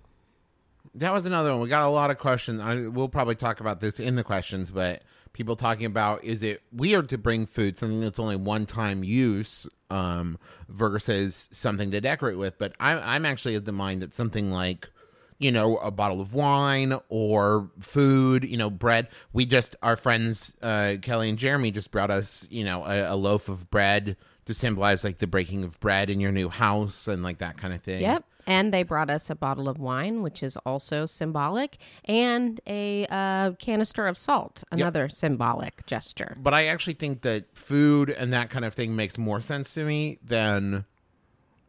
That 0.95 1.13
was 1.13 1.25
another 1.25 1.51
one. 1.51 1.61
We 1.61 1.69
got 1.69 1.83
a 1.83 1.89
lot 1.89 2.11
of 2.11 2.17
questions. 2.17 2.61
I, 2.61 2.87
we'll 2.87 3.09
probably 3.09 3.35
talk 3.35 3.59
about 3.59 3.79
this 3.79 3.99
in 3.99 4.15
the 4.15 4.23
questions, 4.23 4.71
but 4.71 5.03
people 5.33 5.55
talking 5.55 5.85
about 5.85 6.23
is 6.23 6.43
it 6.43 6.61
weird 6.71 7.09
to 7.09 7.17
bring 7.17 7.45
food, 7.45 7.77
something 7.77 7.99
that's 8.01 8.19
only 8.19 8.35
one 8.35 8.65
time 8.65 9.03
use, 9.03 9.67
um, 9.89 10.37
versus 10.69 11.49
something 11.51 11.91
to 11.91 12.01
decorate 12.01 12.37
with. 12.37 12.57
But 12.57 12.73
I'm 12.79 12.99
I'm 13.03 13.25
actually 13.25 13.55
of 13.55 13.65
the 13.65 13.71
mind 13.71 14.01
that 14.01 14.13
something 14.13 14.51
like, 14.51 14.89
you 15.37 15.51
know, 15.51 15.77
a 15.77 15.91
bottle 15.91 16.21
of 16.21 16.33
wine 16.33 16.93
or 17.09 17.69
food, 17.79 18.43
you 18.43 18.57
know, 18.57 18.69
bread. 18.69 19.07
We 19.33 19.45
just 19.45 19.75
our 19.81 19.95
friends 19.95 20.55
uh, 20.61 20.95
Kelly 21.01 21.29
and 21.29 21.37
Jeremy 21.37 21.71
just 21.71 21.91
brought 21.91 22.11
us, 22.11 22.47
you 22.51 22.63
know, 22.63 22.85
a, 22.85 23.13
a 23.13 23.15
loaf 23.15 23.49
of 23.49 23.69
bread 23.69 24.17
to 24.45 24.53
symbolize 24.53 25.03
like 25.03 25.19
the 25.19 25.27
breaking 25.27 25.63
of 25.63 25.79
bread 25.79 26.09
in 26.09 26.19
your 26.19 26.31
new 26.31 26.49
house 26.49 27.07
and 27.07 27.23
like 27.23 27.37
that 27.39 27.57
kind 27.57 27.73
of 27.73 27.81
thing. 27.81 28.01
Yep. 28.01 28.25
And 28.47 28.73
they 28.73 28.83
brought 28.83 29.09
us 29.09 29.29
a 29.29 29.35
bottle 29.35 29.69
of 29.69 29.79
wine, 29.79 30.21
which 30.21 30.43
is 30.43 30.57
also 30.57 31.05
symbolic, 31.05 31.77
and 32.05 32.59
a 32.67 33.05
uh, 33.09 33.51
canister 33.53 34.07
of 34.07 34.17
salt, 34.17 34.63
another 34.71 35.09
symbolic 35.09 35.85
gesture. 35.85 36.35
but 36.39 36.53
I 36.53 36.65
actually 36.65 36.95
think 36.95 37.21
that 37.21 37.45
food 37.55 38.09
and 38.09 38.33
that 38.33 38.49
kind 38.49 38.65
of 38.65 38.73
thing 38.73 38.95
makes 38.95 39.17
more 39.17 39.41
sense 39.41 39.73
to 39.75 39.85
me 39.85 40.17
than 40.23 40.85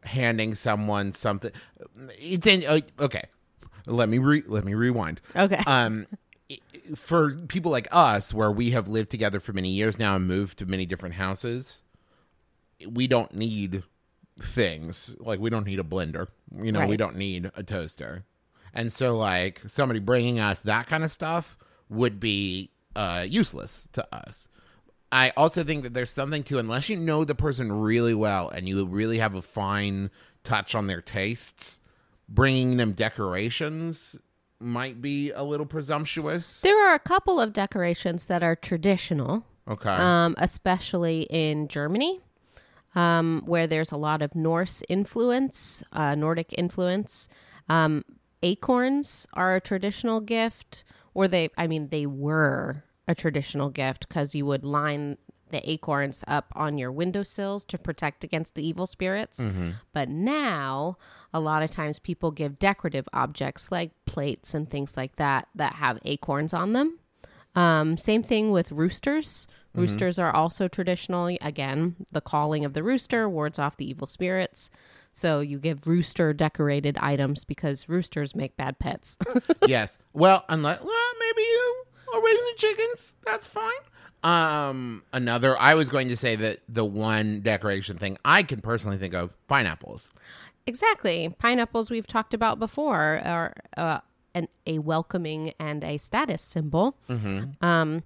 handing 0.03 0.55
someone 0.55 1.11
something. 1.11 1.51
It's 2.19 2.47
in 2.47 2.65
uh, 2.65 2.79
okay. 2.99 3.23
Let 3.85 4.09
me 4.09 4.17
re, 4.17 4.43
let 4.47 4.63
me 4.63 4.73
rewind. 4.73 5.21
Okay. 5.35 5.61
Um, 5.67 6.07
for 6.95 7.35
people 7.47 7.71
like 7.71 7.87
us, 7.91 8.33
where 8.33 8.51
we 8.51 8.71
have 8.71 8.87
lived 8.87 9.09
together 9.09 9.39
for 9.39 9.53
many 9.53 9.69
years 9.69 9.97
now 9.97 10.15
and 10.15 10.27
moved 10.27 10.59
to 10.59 10.65
many 10.65 10.85
different 10.85 11.15
houses, 11.15 11.81
we 12.87 13.07
don't 13.07 13.33
need 13.33 13.83
things 14.45 15.15
like 15.19 15.39
we 15.39 15.49
don't 15.49 15.65
need 15.65 15.79
a 15.79 15.83
blender. 15.83 16.27
You 16.61 16.71
know, 16.71 16.85
we 16.87 16.97
don't 16.97 17.15
need 17.15 17.51
a 17.55 17.63
toaster. 17.63 18.23
And 18.73 18.91
so, 18.91 19.15
like 19.15 19.61
somebody 19.67 19.99
bringing 19.99 20.39
us 20.39 20.61
that 20.63 20.87
kind 20.87 21.03
of 21.03 21.11
stuff 21.11 21.57
would 21.89 22.19
be 22.19 22.71
uh, 22.95 23.25
useless 23.27 23.87
to 23.93 24.07
us. 24.15 24.47
I 25.11 25.31
also 25.37 25.63
think 25.63 25.83
that 25.83 25.93
there's 25.93 26.09
something 26.09 26.41
to 26.43 26.57
unless 26.57 26.89
you 26.89 26.97
know 26.97 27.23
the 27.23 27.35
person 27.35 27.71
really 27.71 28.15
well 28.15 28.49
and 28.49 28.67
you 28.67 28.83
really 28.85 29.19
have 29.19 29.35
a 29.35 29.43
fine 29.43 30.09
touch 30.43 30.73
on 30.73 30.87
their 30.87 31.01
tastes, 31.01 31.79
bringing 32.27 32.77
them 32.77 32.93
decorations 32.93 34.15
might 34.59 35.01
be 35.01 35.29
a 35.31 35.43
little 35.43 35.65
presumptuous. 35.65 36.61
there 36.61 36.87
are 36.87 36.95
a 36.95 36.99
couple 36.99 37.39
of 37.39 37.53
decorations 37.53 38.27
that 38.27 38.41
are 38.41 38.55
traditional, 38.55 39.45
Okay. 39.67 39.89
um, 39.89 40.33
especially 40.37 41.23
in 41.29 41.67
Germany, 41.67 42.21
um, 42.95 43.43
where 43.45 43.67
there's 43.67 43.91
a 43.91 43.97
lot 43.97 44.21
of 44.21 44.35
Norse 44.35 44.83
influence, 44.89 45.83
uh, 45.91 46.15
Nordic 46.15 46.53
influence. 46.57 47.27
Um, 47.69 48.03
acorns 48.41 49.27
are 49.33 49.55
a 49.55 49.61
traditional 49.61 50.19
gift, 50.19 50.83
or 51.13 51.27
they, 51.27 51.49
I 51.57 51.67
mean, 51.67 51.89
they 51.89 52.05
were 52.05 52.83
a 53.07 53.15
traditional 53.15 53.69
gift 53.69 54.07
because 54.07 54.35
you 54.35 54.45
would 54.45 54.63
line 54.63 55.17
the 55.49 55.69
acorns 55.69 56.23
up 56.27 56.51
on 56.55 56.79
your 56.79 56.91
windowsills 56.91 57.63
to 57.65 57.77
protect 57.77 58.23
against 58.23 58.55
the 58.55 58.67
evil 58.67 58.87
spirits. 58.87 59.37
But 59.93 60.09
now, 60.09 60.97
a 61.31 61.39
lot 61.39 61.61
of 61.61 61.69
times 61.69 61.99
people 61.99 62.31
give 62.31 62.57
decorative 62.57 63.07
objects 63.13 63.71
like 63.71 63.91
plates 64.05 64.55
and 64.55 64.69
things 64.69 64.97
like 64.97 65.15
that 65.17 65.47
that 65.53 65.75
have 65.75 65.99
acorns 66.05 66.53
on 66.55 66.73
them. 66.73 66.97
Um, 67.55 67.97
same 67.97 68.23
thing 68.23 68.49
with 68.49 68.71
roosters. 68.71 69.45
Roosters 69.75 70.19
are 70.19 70.33
also 70.33 70.67
traditional. 70.67 71.35
Again, 71.41 71.95
the 72.11 72.21
calling 72.21 72.63
of 72.65 72.73
the 72.73 72.83
rooster 72.83 73.27
wards 73.27 73.57
off 73.57 73.77
the 73.77 73.89
evil 73.89 74.05
spirits. 74.07 74.69
So 75.11 75.39
you 75.39 75.59
give 75.59 75.87
rooster 75.87 76.33
decorated 76.33 76.97
items 76.99 77.43
because 77.43 77.87
roosters 77.89 78.35
make 78.35 78.55
bad 78.57 78.79
pets. 78.79 79.17
yes. 79.67 79.97
Well, 80.13 80.43
unless 80.49 80.81
well, 80.81 81.11
maybe 81.19 81.41
you 81.41 81.83
are 82.13 82.21
raising 82.23 82.53
chickens. 82.57 83.13
That's 83.25 83.47
fine. 83.47 83.71
Um, 84.23 85.03
another. 85.11 85.59
I 85.59 85.73
was 85.75 85.89
going 85.89 86.07
to 86.09 86.15
say 86.17 86.35
that 86.37 86.59
the 86.69 86.85
one 86.85 87.41
decoration 87.41 87.97
thing 87.97 88.17
I 88.23 88.43
can 88.43 88.61
personally 88.61 88.97
think 88.97 89.13
of 89.13 89.31
pineapples. 89.47 90.09
exactly. 90.65 91.35
Pineapples 91.39 91.89
we've 91.91 92.07
talked 92.07 92.33
about 92.33 92.57
before 92.57 93.21
are 93.25 93.53
uh, 93.75 93.99
an, 94.33 94.47
a 94.65 94.79
welcoming 94.79 95.53
and 95.59 95.83
a 95.83 95.97
status 95.97 96.41
symbol. 96.41 96.95
Mhm. 97.09 97.61
Um, 97.61 98.03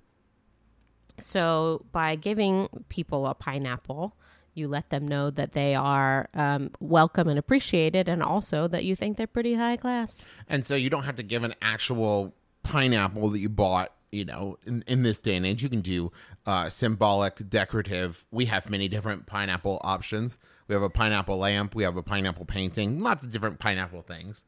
so 1.20 1.86
by 1.92 2.16
giving 2.16 2.70
people 2.90 3.28
a 3.28 3.34
pineapple, 3.34 4.16
you 4.54 4.68
let 4.68 4.90
them 4.90 5.08
know 5.08 5.30
that 5.30 5.54
they 5.54 5.76
are 5.76 6.30
um, 6.34 6.72
welcome 6.80 7.28
and 7.28 7.38
appreciated, 7.38 8.10
and 8.10 8.24
also 8.24 8.68
that 8.68 8.86
you 8.86 8.96
think 8.96 9.18
they're 9.18 9.28
pretty 9.28 9.54
high 9.54 9.78
class. 9.78 10.26
And 10.48 10.66
so 10.66 10.76
you 10.76 10.90
don't 10.90 11.04
have 11.04 11.16
to 11.18 11.24
give 11.24 11.44
an 11.44 11.54
actual 11.62 12.34
pineapple 12.64 13.30
that 13.30 13.40
you 13.40 13.50
bought, 13.50 13.94
you 14.12 14.26
know, 14.26 14.58
in, 14.66 14.84
in 14.88 15.04
this 15.04 15.22
day 15.22 15.36
and 15.36 15.46
age. 15.46 15.62
You 15.62 15.70
can 15.70 15.82
do 15.82 16.12
uh, 16.46 16.70
symbolic, 16.70 17.48
decorative. 17.50 18.26
We 18.32 18.46
have 18.46 18.70
many 18.70 18.88
different 18.88 19.28
pineapple 19.28 19.80
options. 19.84 20.38
We 20.68 20.74
have 20.74 20.84
a 20.84 20.90
pineapple 20.90 21.38
lamp, 21.38 21.76
we 21.76 21.84
have 21.84 21.96
a 21.96 22.04
pineapple 22.04 22.46
painting, 22.46 23.02
lots 23.02 23.24
of 23.24 23.32
different 23.32 23.60
pineapple 23.60 24.02
things. 24.02 24.44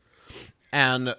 And 0.73 1.15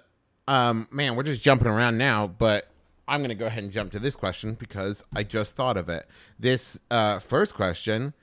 um, 0.47 0.87
man, 0.91 1.15
we're 1.15 1.23
just 1.23 1.43
jumping 1.43 1.67
around 1.67 1.97
now, 1.97 2.27
but 2.27 2.70
I'm 3.11 3.19
going 3.19 3.27
to 3.27 3.35
go 3.35 3.47
ahead 3.47 3.61
and 3.61 3.73
jump 3.73 3.91
to 3.91 3.99
this 3.99 4.15
question 4.15 4.53
because 4.53 5.03
I 5.13 5.23
just 5.23 5.57
thought 5.57 5.75
of 5.75 5.89
it. 5.89 6.07
This 6.39 6.79
uh, 6.89 7.19
first 7.19 7.53
question 7.53 8.13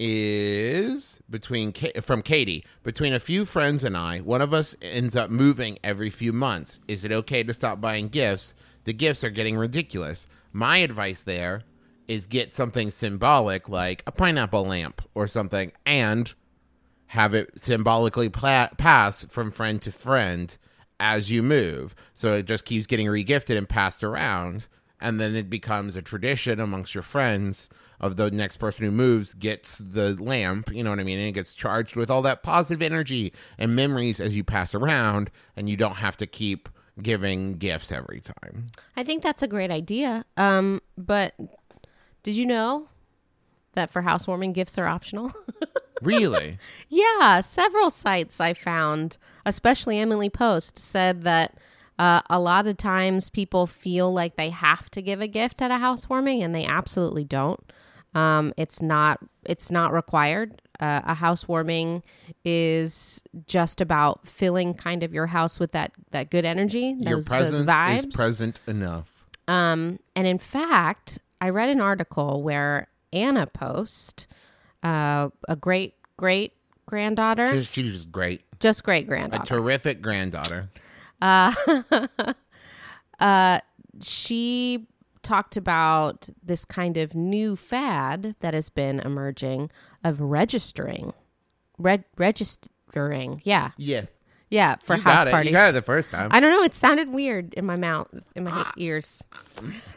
is 0.00 1.20
between 1.30 1.72
from 1.72 2.22
Katie. 2.22 2.64
Between 2.82 3.14
a 3.14 3.20
few 3.20 3.44
friends 3.44 3.84
and 3.84 3.96
I, 3.96 4.18
one 4.18 4.42
of 4.42 4.52
us 4.52 4.74
ends 4.82 5.14
up 5.14 5.30
moving 5.30 5.78
every 5.84 6.10
few 6.10 6.32
months. 6.32 6.80
Is 6.88 7.04
it 7.04 7.12
okay 7.12 7.44
to 7.44 7.54
stop 7.54 7.80
buying 7.80 8.08
gifts? 8.08 8.56
The 8.82 8.92
gifts 8.92 9.22
are 9.22 9.30
getting 9.30 9.56
ridiculous. 9.56 10.26
My 10.52 10.78
advice 10.78 11.22
there 11.22 11.62
is 12.08 12.26
get 12.26 12.50
something 12.50 12.90
symbolic 12.90 13.68
like 13.68 14.02
a 14.08 14.12
pineapple 14.12 14.66
lamp 14.66 15.02
or 15.14 15.28
something 15.28 15.70
and 15.86 16.34
have 17.06 17.32
it 17.32 17.60
symbolically 17.60 18.28
pla- 18.28 18.70
pass 18.76 19.24
from 19.26 19.52
friend 19.52 19.80
to 19.82 19.92
friend 19.92 20.58
as 21.02 21.32
you 21.32 21.42
move. 21.42 21.96
So 22.14 22.34
it 22.34 22.46
just 22.46 22.64
keeps 22.64 22.86
getting 22.86 23.08
regifted 23.08 23.58
and 23.58 23.68
passed 23.68 24.04
around. 24.04 24.68
And 25.00 25.20
then 25.20 25.34
it 25.34 25.50
becomes 25.50 25.96
a 25.96 26.00
tradition 26.00 26.60
amongst 26.60 26.94
your 26.94 27.02
friends 27.02 27.68
of 28.00 28.16
the 28.16 28.30
next 28.30 28.58
person 28.58 28.84
who 28.84 28.92
moves 28.92 29.34
gets 29.34 29.78
the 29.78 30.14
lamp, 30.22 30.72
you 30.72 30.84
know 30.84 30.90
what 30.90 31.00
I 31.00 31.02
mean? 31.02 31.18
And 31.18 31.26
it 31.26 31.32
gets 31.32 31.54
charged 31.54 31.96
with 31.96 32.08
all 32.08 32.22
that 32.22 32.44
positive 32.44 32.80
energy 32.80 33.32
and 33.58 33.74
memories 33.74 34.20
as 34.20 34.36
you 34.36 34.44
pass 34.44 34.76
around, 34.76 35.30
and 35.56 35.68
you 35.68 35.76
don't 35.76 35.96
have 35.96 36.16
to 36.18 36.26
keep 36.26 36.68
giving 37.00 37.54
gifts 37.54 37.90
every 37.90 38.20
time. 38.20 38.68
I 38.96 39.02
think 39.02 39.24
that's 39.24 39.42
a 39.42 39.48
great 39.48 39.72
idea. 39.72 40.24
Um, 40.36 40.80
but 40.96 41.34
did 42.22 42.36
you 42.36 42.46
know 42.46 42.86
that 43.72 43.90
for 43.90 44.02
housewarming 44.02 44.52
gifts 44.52 44.78
are 44.78 44.86
optional? 44.86 45.32
Really? 46.02 46.58
yeah, 46.88 47.40
several 47.40 47.90
sites 47.90 48.40
I 48.40 48.54
found, 48.54 49.18
especially 49.46 49.98
Emily 49.98 50.30
Post, 50.30 50.78
said 50.78 51.22
that 51.22 51.56
uh, 51.98 52.20
a 52.28 52.40
lot 52.40 52.66
of 52.66 52.76
times 52.76 53.30
people 53.30 53.66
feel 53.66 54.12
like 54.12 54.36
they 54.36 54.50
have 54.50 54.90
to 54.90 55.02
give 55.02 55.20
a 55.20 55.28
gift 55.28 55.62
at 55.62 55.70
a 55.70 55.78
housewarming, 55.78 56.42
and 56.42 56.54
they 56.54 56.64
absolutely 56.64 57.24
don't. 57.24 57.60
Um, 58.14 58.52
it's 58.56 58.82
not. 58.82 59.20
It's 59.44 59.70
not 59.70 59.92
required. 59.92 60.60
Uh, 60.80 61.00
a 61.04 61.14
housewarming 61.14 62.02
is 62.44 63.22
just 63.46 63.80
about 63.80 64.26
filling 64.26 64.74
kind 64.74 65.02
of 65.02 65.14
your 65.14 65.26
house 65.28 65.60
with 65.60 65.72
that 65.72 65.92
that 66.10 66.30
good 66.30 66.44
energy. 66.44 66.96
your 66.98 67.22
presence 67.22 67.66
those 67.66 68.04
is 68.04 68.06
present 68.06 68.60
enough. 68.66 69.24
Um, 69.48 69.98
and 70.14 70.26
in 70.26 70.38
fact, 70.38 71.18
I 71.40 71.50
read 71.50 71.68
an 71.68 71.80
article 71.80 72.42
where 72.42 72.88
Anna 73.12 73.46
Post, 73.46 74.26
uh, 74.82 75.28
a 75.48 75.56
great 75.56 75.94
great 76.16 76.52
granddaughter, 76.86 77.46
She's, 77.52 77.66
she's 77.68 77.92
just 77.92 78.12
great. 78.12 78.42
just 78.60 78.84
great 78.84 79.06
granddaughter. 79.08 79.42
A 79.42 79.46
terrific 79.46 80.02
granddaughter, 80.02 80.68
terrific 81.20 81.88
granddaughter. 83.20 83.62
she 84.00 84.86
talked 85.22 85.56
about 85.56 86.28
this 86.42 86.64
kind 86.64 86.96
of 86.96 87.14
new 87.14 87.54
fad 87.56 88.34
that 88.40 88.54
has 88.54 88.68
been 88.68 89.00
emerging 89.00 89.70
of 90.02 90.20
registering, 90.20 91.12
Reg- 91.78 92.04
registering, 92.18 93.40
yeah, 93.44 93.70
Yeah. 93.76 94.06
yeah, 94.50 94.76
for 94.82 94.96
You 94.96 95.02
house 95.02 95.30
parties. 95.30 95.50
You 95.50 95.56
got 95.56 95.68
it 95.70 95.72
the 95.72 95.82
first 95.82 96.10
time. 96.10 96.30
I 96.32 96.40
don't 96.40 96.50
know. 96.50 96.64
It 96.64 96.74
sounded 96.74 97.08
weird 97.10 97.54
in 97.54 97.64
my 97.64 97.76
mouth, 97.76 98.08
in 98.34 98.44
my 98.44 98.50
Ah. 98.52 98.72
ears. 98.76 99.22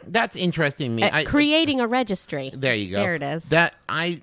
That's 0.06 0.36
interesting. 0.36 0.94
Me, 0.94 1.02
Uh, 1.02 1.10
I, 1.12 1.24
creating 1.24 1.80
a 1.80 1.88
registry. 1.88 2.52
there 2.54 2.74
you 2.76 2.92
go. 2.92 3.00
There 3.00 3.14
it 3.16 3.22
is. 3.22 3.48
That 3.48 3.74
I, 3.88 4.22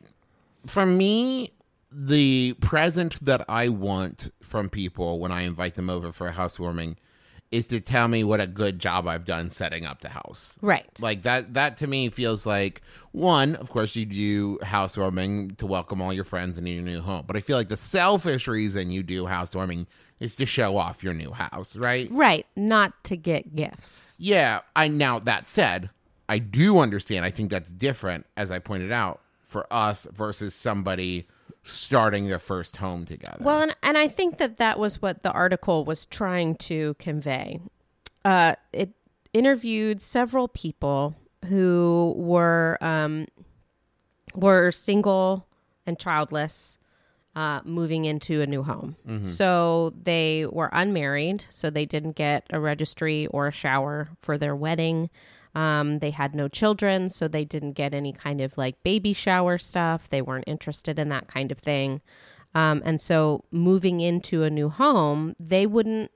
for 0.66 0.86
me, 0.86 1.54
the 1.92 2.54
present 2.54 3.24
that 3.24 3.46
I 3.48 3.70
want 3.70 4.32
from 4.42 4.70
people 4.70 5.20
when 5.20 5.32
I 5.32 5.42
invite 5.42 5.76
them 5.76 5.90
over 5.90 6.12
for 6.12 6.28
a 6.28 6.32
housewarming 6.32 6.98
is 7.52 7.68
to 7.68 7.80
tell 7.80 8.08
me 8.08 8.24
what 8.24 8.42
a 8.42 8.48
good 8.48 8.80
job 8.80 9.08
I've 9.08 9.26
done 9.26 9.52
setting 9.52 9.86
up 9.86 10.02
the 10.02 10.10
house. 10.10 10.58
right. 10.62 10.90
Like 11.00 11.22
that 11.22 11.54
that 11.54 11.78
to 11.78 11.88
me 11.88 12.10
feels 12.10 12.48
like 12.48 12.82
one, 13.12 13.56
of 13.56 13.70
course 13.70 13.96
you 13.96 14.08
do 14.08 14.58
housewarming 14.64 15.52
to 15.58 15.68
welcome 15.68 16.02
all 16.02 16.12
your 16.12 16.24
friends 16.24 16.58
into 16.58 16.72
your 16.72 16.82
new 16.82 17.00
home. 17.00 17.26
But 17.28 17.36
I 17.36 17.42
feel 17.42 17.56
like 17.56 17.70
the 17.70 17.78
selfish 17.78 18.48
reason 18.48 18.90
you 18.90 19.04
do 19.04 19.28
housewarming 19.28 19.86
is 20.20 20.34
to 20.38 20.48
show 20.48 20.78
off 20.78 21.04
your 21.04 21.14
new 21.14 21.32
house, 21.32 21.76
right? 21.76 22.08
Right, 22.10 22.48
not 22.56 23.04
to 23.04 23.16
get 23.16 23.56
gifts. 23.56 24.16
Yeah, 24.18 24.62
I 24.76 24.88
now 24.88 25.20
that 25.20 25.46
said, 25.46 25.92
I 26.28 26.40
do 26.40 26.80
understand. 26.80 27.24
I 27.24 27.30
think 27.30 27.52
that's 27.52 27.72
different 27.72 28.26
as 28.36 28.50
I 28.50 28.58
pointed 28.58 28.92
out 28.92 29.22
for 29.54 29.66
us 29.72 30.06
versus 30.12 30.54
somebody 30.54 31.28
starting 31.64 32.28
their 32.28 32.40
first 32.40 32.78
home 32.78 33.06
together. 33.06 33.38
Well, 33.40 33.62
and, 33.62 33.76
and 33.82 33.98
I 33.98 34.10
think 34.10 34.38
that 34.40 34.58
that 34.58 34.78
was 34.78 35.02
what 35.02 35.24
the 35.24 35.32
article 35.32 35.86
was 35.86 36.06
trying 36.06 36.56
to 36.56 36.96
convey. 37.00 37.62
Uh, 38.26 38.56
it 38.74 38.90
interviewed 39.32 40.02
several 40.02 40.50
people 40.50 41.16
who 41.46 42.14
were 42.18 42.78
um, 42.82 43.28
were 44.36 44.72
single 44.72 45.48
and 45.86 46.00
childless, 46.00 46.80
uh, 47.36 47.62
moving 47.66 48.06
into 48.06 48.42
a 48.42 48.48
new 48.48 48.64
home. 48.64 48.96
So 49.26 49.94
they 50.02 50.46
were 50.50 50.70
unmarried, 50.72 51.46
so 51.50 51.70
they 51.70 51.86
didn't 51.86 52.16
get 52.16 52.46
a 52.50 52.60
registry 52.60 53.28
or 53.28 53.48
a 53.48 53.52
shower 53.52 54.10
for 54.22 54.38
their 54.38 54.56
wedding. 54.56 55.10
Um, 55.56 56.00
they 56.00 56.12
had 56.12 56.34
no 56.34 56.48
children, 56.48 57.10
so 57.10 57.28
they 57.28 57.46
didn't 57.46 57.74
get 57.74 57.94
any 57.94 58.12
kind 58.12 58.42
of 58.42 58.58
like 58.58 58.82
baby 58.84 59.14
shower 59.14 59.58
stuff. 59.58 60.10
They 60.10 60.22
weren't 60.22 60.48
interested 60.48 60.98
in 60.98 61.10
that 61.10 61.28
kind 61.28 61.52
of 61.52 61.60
thing. 61.60 62.02
Um, 62.56 62.82
and 62.86 63.00
so 63.00 63.46
moving 63.52 64.02
into 64.02 64.44
a 64.44 64.50
new 64.50 64.70
home, 64.70 65.36
they 65.40 65.66
wouldn't 65.66 66.12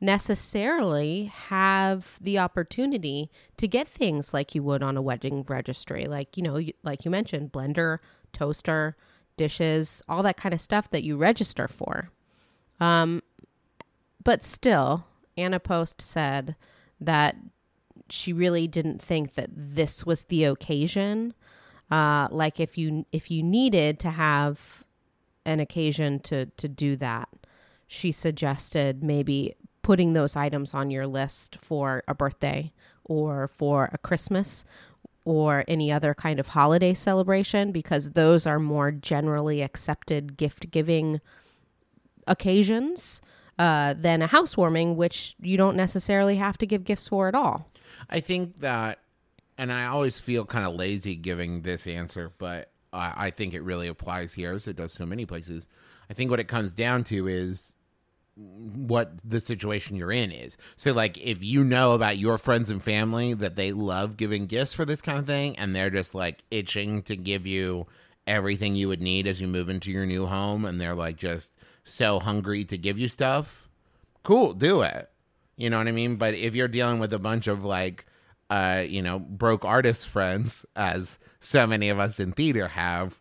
necessarily 0.00 1.32
have 1.32 2.18
the 2.20 2.38
opportunity 2.38 3.30
to 3.56 3.66
get 3.66 3.88
things 3.88 4.34
like 4.34 4.54
you 4.54 4.62
would 4.62 4.82
on 4.82 4.96
a 4.96 5.02
wedding 5.02 5.44
registry. 5.48 6.04
Like, 6.04 6.36
you 6.36 6.42
know, 6.42 6.60
like 6.82 7.04
you 7.04 7.10
mentioned, 7.10 7.52
blender, 7.52 7.98
toaster, 8.32 8.96
dishes, 9.36 10.02
all 10.08 10.22
that 10.22 10.36
kind 10.36 10.52
of 10.52 10.60
stuff 10.60 10.90
that 10.90 11.02
you 11.02 11.16
register 11.16 11.68
for. 11.68 12.10
Um, 12.78 13.22
but 14.22 14.42
still, 14.42 15.06
Anna 15.36 15.60
Post 15.60 16.02
said 16.02 16.56
that 17.00 17.36
she 18.08 18.32
really 18.32 18.66
didn't 18.68 19.02
think 19.02 19.34
that 19.34 19.50
this 19.52 20.04
was 20.04 20.24
the 20.24 20.44
occasion. 20.44 21.34
Uh, 21.90 22.28
like 22.30 22.60
if 22.60 22.76
you 22.76 23.06
if 23.12 23.30
you 23.30 23.42
needed 23.42 23.98
to 24.00 24.10
have 24.10 24.84
an 25.44 25.60
occasion 25.60 26.20
to 26.20 26.46
to 26.46 26.68
do 26.68 26.96
that, 26.96 27.28
she 27.86 28.10
suggested 28.10 29.02
maybe 29.02 29.54
putting 29.82 30.12
those 30.12 30.34
items 30.34 30.74
on 30.74 30.90
your 30.90 31.06
list 31.06 31.56
for 31.60 32.02
a 32.08 32.14
birthday 32.14 32.72
or 33.04 33.46
for 33.46 33.88
a 33.92 33.98
Christmas 33.98 34.64
or 35.24 35.64
any 35.68 35.92
other 35.92 36.14
kind 36.14 36.40
of 36.40 36.48
holiday 36.48 36.94
celebration 36.94 37.72
because 37.72 38.10
those 38.12 38.46
are 38.46 38.58
more 38.58 38.90
generally 38.90 39.62
accepted 39.62 40.36
gift 40.36 40.70
giving 40.70 41.20
occasions 42.26 43.20
uh, 43.58 43.94
than 43.94 44.22
a 44.22 44.26
housewarming, 44.26 44.96
which 44.96 45.34
you 45.40 45.56
don't 45.56 45.76
necessarily 45.76 46.36
have 46.36 46.58
to 46.58 46.66
give 46.66 46.84
gifts 46.84 47.08
for 47.08 47.28
at 47.28 47.34
all. 47.34 47.70
I 48.08 48.20
think 48.20 48.60
that, 48.60 48.98
and 49.58 49.72
I 49.72 49.86
always 49.86 50.18
feel 50.18 50.44
kind 50.44 50.66
of 50.66 50.74
lazy 50.74 51.16
giving 51.16 51.62
this 51.62 51.86
answer, 51.86 52.32
but 52.38 52.70
I, 52.92 53.30
think 53.30 53.52
it 53.52 53.62
really 53.62 53.88
applies 53.88 54.32
here 54.34 54.52
as 54.52 54.66
it 54.66 54.76
does 54.76 54.92
so 54.92 55.04
many 55.04 55.26
places. 55.26 55.68
I 56.08 56.14
think 56.14 56.30
what 56.30 56.40
it 56.40 56.48
comes 56.48 56.72
down 56.72 57.04
to 57.04 57.26
is 57.26 57.74
what 58.36 59.12
the 59.24 59.40
situation 59.40 59.96
you're 59.96 60.12
in 60.12 60.30
is. 60.30 60.56
So, 60.76 60.92
like, 60.92 61.18
if 61.18 61.42
you 61.42 61.64
know 61.64 61.92
about 61.92 62.18
your 62.18 62.38
friends 62.38 62.70
and 62.70 62.82
family 62.82 63.34
that 63.34 63.56
they 63.56 63.72
love 63.72 64.16
giving 64.16 64.46
gifts 64.46 64.74
for 64.74 64.84
this 64.84 65.02
kind 65.02 65.18
of 65.18 65.26
thing, 65.26 65.58
and 65.58 65.74
they're 65.74 65.90
just 65.90 66.14
like 66.14 66.42
itching 66.50 67.02
to 67.02 67.16
give 67.16 67.46
you 67.46 67.86
everything 68.26 68.74
you 68.74 68.88
would 68.88 69.00
need 69.00 69.26
as 69.26 69.40
you 69.40 69.46
move 69.46 69.68
into 69.68 69.90
your 69.90 70.06
new 70.06 70.26
home, 70.26 70.64
and 70.64 70.80
they're 70.80 70.94
like 70.94 71.16
just 71.16 71.50
so 71.84 72.18
hungry 72.18 72.64
to 72.64 72.76
give 72.76 72.98
you 72.98 73.08
stuff, 73.08 73.68
cool, 74.22 74.52
do 74.52 74.82
it. 74.82 75.10
You 75.56 75.70
know 75.70 75.78
what 75.78 75.88
I 75.88 75.92
mean? 75.92 76.16
But 76.16 76.34
if 76.34 76.54
you're 76.54 76.68
dealing 76.68 76.98
with 76.98 77.12
a 77.12 77.18
bunch 77.18 77.46
of 77.46 77.64
like, 77.64 78.06
uh, 78.50 78.84
you 78.86 79.02
know, 79.02 79.18
broke 79.18 79.64
artist 79.64 80.08
friends, 80.08 80.66
as 80.76 81.18
so 81.40 81.66
many 81.66 81.88
of 81.88 81.98
us 81.98 82.20
in 82.20 82.32
theater 82.32 82.68
have, 82.68 83.18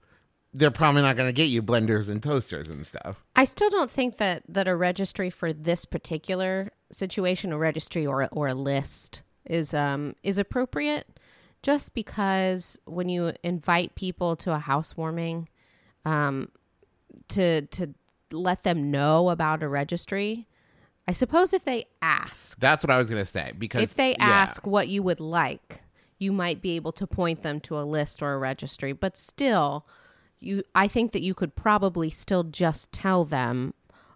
they're 0.54 0.72
probably 0.72 1.02
not 1.02 1.16
going 1.16 1.28
to 1.30 1.34
get 1.34 1.50
you 1.50 1.62
blenders 1.62 2.10
and 2.10 2.22
toasters 2.22 2.70
and 2.70 2.86
stuff. 2.86 3.24
I 3.36 3.44
still 3.44 3.70
don't 3.70 3.92
think 3.92 4.18
that 4.18 4.44
that 4.48 4.68
a 4.68 4.76
registry 4.76 5.30
for 5.30 5.52
this 5.52 5.86
particular 5.86 6.72
situation, 6.92 7.52
a 7.52 7.58
registry 7.58 8.06
or 8.06 8.28
or 8.32 8.48
a 8.48 8.54
list 8.54 9.24
is 9.46 9.74
um 9.74 10.16
is 10.24 10.38
appropriate. 10.38 11.08
Just 11.62 11.96
because 11.96 12.80
when 12.86 13.10
you 13.10 13.34
invite 13.44 13.96
people 13.96 14.36
to 14.38 14.54
a 14.54 14.60
housewarming, 14.60 15.50
um, 16.06 16.50
to 17.30 17.64
to 17.64 17.94
let 18.32 18.64
them 18.64 18.92
know 18.92 19.30
about 19.30 19.64
a 19.64 19.68
registry, 19.68 20.48
I 21.08 21.12
suppose 21.12 21.54
if 21.54 21.64
they 21.66 21.86
ask, 22.02 22.60
That's 22.60 22.84
what 22.84 22.90
I 22.90 22.98
was 22.98 23.10
going 23.10 23.22
to 23.22 23.30
say 23.30 23.52
because 23.58 23.84
if 23.84 23.94
they 23.96 24.12
yeah. 24.12 24.16
ask 24.20 24.66
what 24.66 24.88
you 24.88 25.04
would 25.04 25.20
like, 25.20 25.82
you 26.18 26.32
might 26.32 26.62
be 26.62 26.76
able 26.76 26.92
to 26.94 27.06
point 27.06 27.44
them 27.44 27.60
to 27.62 27.80
a 27.80 27.84
list 27.84 28.22
or 28.22 28.34
a 28.34 28.38
registry. 28.38 28.92
But 28.92 29.18
still, 29.18 29.86
you 30.40 30.64
I 30.74 30.88
think 30.88 31.12
that 31.12 31.22
you 31.22 31.34
could 31.34 31.56
probably 31.56 32.10
still 32.10 32.44
just 32.44 32.92
tell 32.92 33.26
them, 33.26 33.74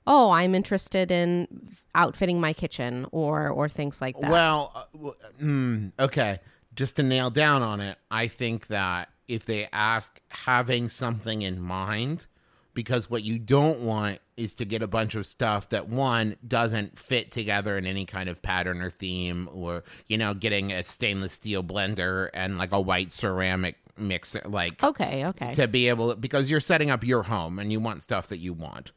"Oh, 0.08 0.32
I'm 0.32 0.56
interested 0.56 1.12
in 1.12 1.76
outfitting 1.94 2.40
my 2.42 2.54
kitchen," 2.54 3.06
or 3.12 3.50
or 3.50 3.70
things 3.70 4.02
like 4.02 4.20
that. 4.20 4.32
Well, 4.32 4.72
uh, 4.76 5.12
mm, 5.42 5.92
okay. 6.00 6.40
Just 6.76 6.96
to 6.96 7.04
nail 7.04 7.30
down 7.30 7.62
on 7.62 7.82
it, 7.82 7.98
I 8.10 8.28
think 8.28 8.68
that 8.68 9.10
if 9.28 9.46
they 9.46 9.68
ask 9.72 10.22
having 10.30 10.90
something 10.90 11.42
in 11.42 11.62
mind 11.62 12.28
because 12.80 13.10
what 13.10 13.24
you 13.24 13.38
don't 13.38 13.82
want 13.82 14.20
is 14.38 14.54
to 14.54 14.64
get 14.64 14.82
a 14.82 14.88
bunch 14.88 15.14
of 15.14 15.26
stuff 15.26 15.68
that 15.68 15.90
one 15.90 16.38
doesn't 16.48 16.98
fit 16.98 17.30
together 17.30 17.78
in 17.78 17.86
any 17.86 18.06
kind 18.06 18.30
of 18.30 18.42
pattern 18.42 18.82
or 18.82 18.90
theme 18.90 19.50
or 19.52 19.84
you 20.08 20.18
know 20.18 20.34
getting 20.34 20.72
a 20.72 20.82
stainless 20.82 21.34
steel 21.34 21.62
blender 21.62 22.30
and 22.34 22.58
like 22.58 22.72
a 22.72 22.80
white 22.80 23.12
ceramic 23.12 23.76
mixer 23.98 24.42
like 24.46 24.82
Okay, 24.82 25.26
okay. 25.26 25.54
to 25.56 25.68
be 25.68 25.90
able 25.90 26.12
to, 26.12 26.16
because 26.16 26.50
you're 26.50 26.62
setting 26.62 26.90
up 26.90 27.04
your 27.04 27.24
home 27.24 27.60
and 27.60 27.70
you 27.70 27.82
want 27.82 28.02
stuff 28.02 28.30
that 28.30 28.38
you 28.38 28.54
want. 28.54 28.94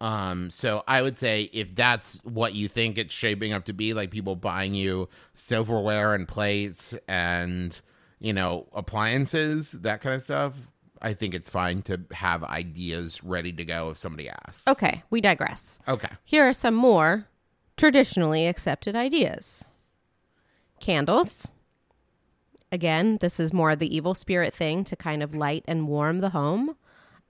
Um, 0.00 0.50
so 0.50 0.82
I 0.88 1.02
would 1.02 1.18
say 1.18 1.50
if 1.52 1.74
that's 1.74 2.16
what 2.24 2.54
you 2.54 2.66
think 2.66 2.96
it's 2.96 3.12
shaping 3.12 3.52
up 3.52 3.66
to 3.66 3.74
be, 3.74 3.92
like 3.92 4.10
people 4.10 4.36
buying 4.36 4.72
you 4.72 5.10
silverware 5.34 6.14
and 6.14 6.26
plates 6.26 6.94
and 7.06 7.78
you 8.20 8.32
know 8.32 8.68
appliances, 8.72 9.72
that 9.72 10.00
kind 10.00 10.14
of 10.14 10.22
stuff, 10.22 10.54
I 11.00 11.14
think 11.14 11.34
it's 11.34 11.48
fine 11.50 11.82
to 11.82 12.00
have 12.12 12.42
ideas 12.44 13.22
ready 13.22 13.52
to 13.52 13.64
go 13.64 13.90
if 13.90 13.98
somebody 13.98 14.28
asks. 14.28 14.66
Okay, 14.66 15.02
we 15.10 15.20
digress. 15.20 15.78
Okay. 15.86 16.08
Here 16.24 16.48
are 16.48 16.52
some 16.52 16.74
more 16.74 17.26
traditionally 17.76 18.46
accepted 18.46 18.96
ideas 18.96 19.64
candles. 20.80 21.50
Again, 22.70 23.18
this 23.20 23.40
is 23.40 23.52
more 23.52 23.70
of 23.70 23.78
the 23.78 23.94
evil 23.94 24.14
spirit 24.14 24.54
thing 24.54 24.84
to 24.84 24.96
kind 24.96 25.22
of 25.22 25.34
light 25.34 25.64
and 25.66 25.88
warm 25.88 26.18
the 26.20 26.30
home. 26.30 26.76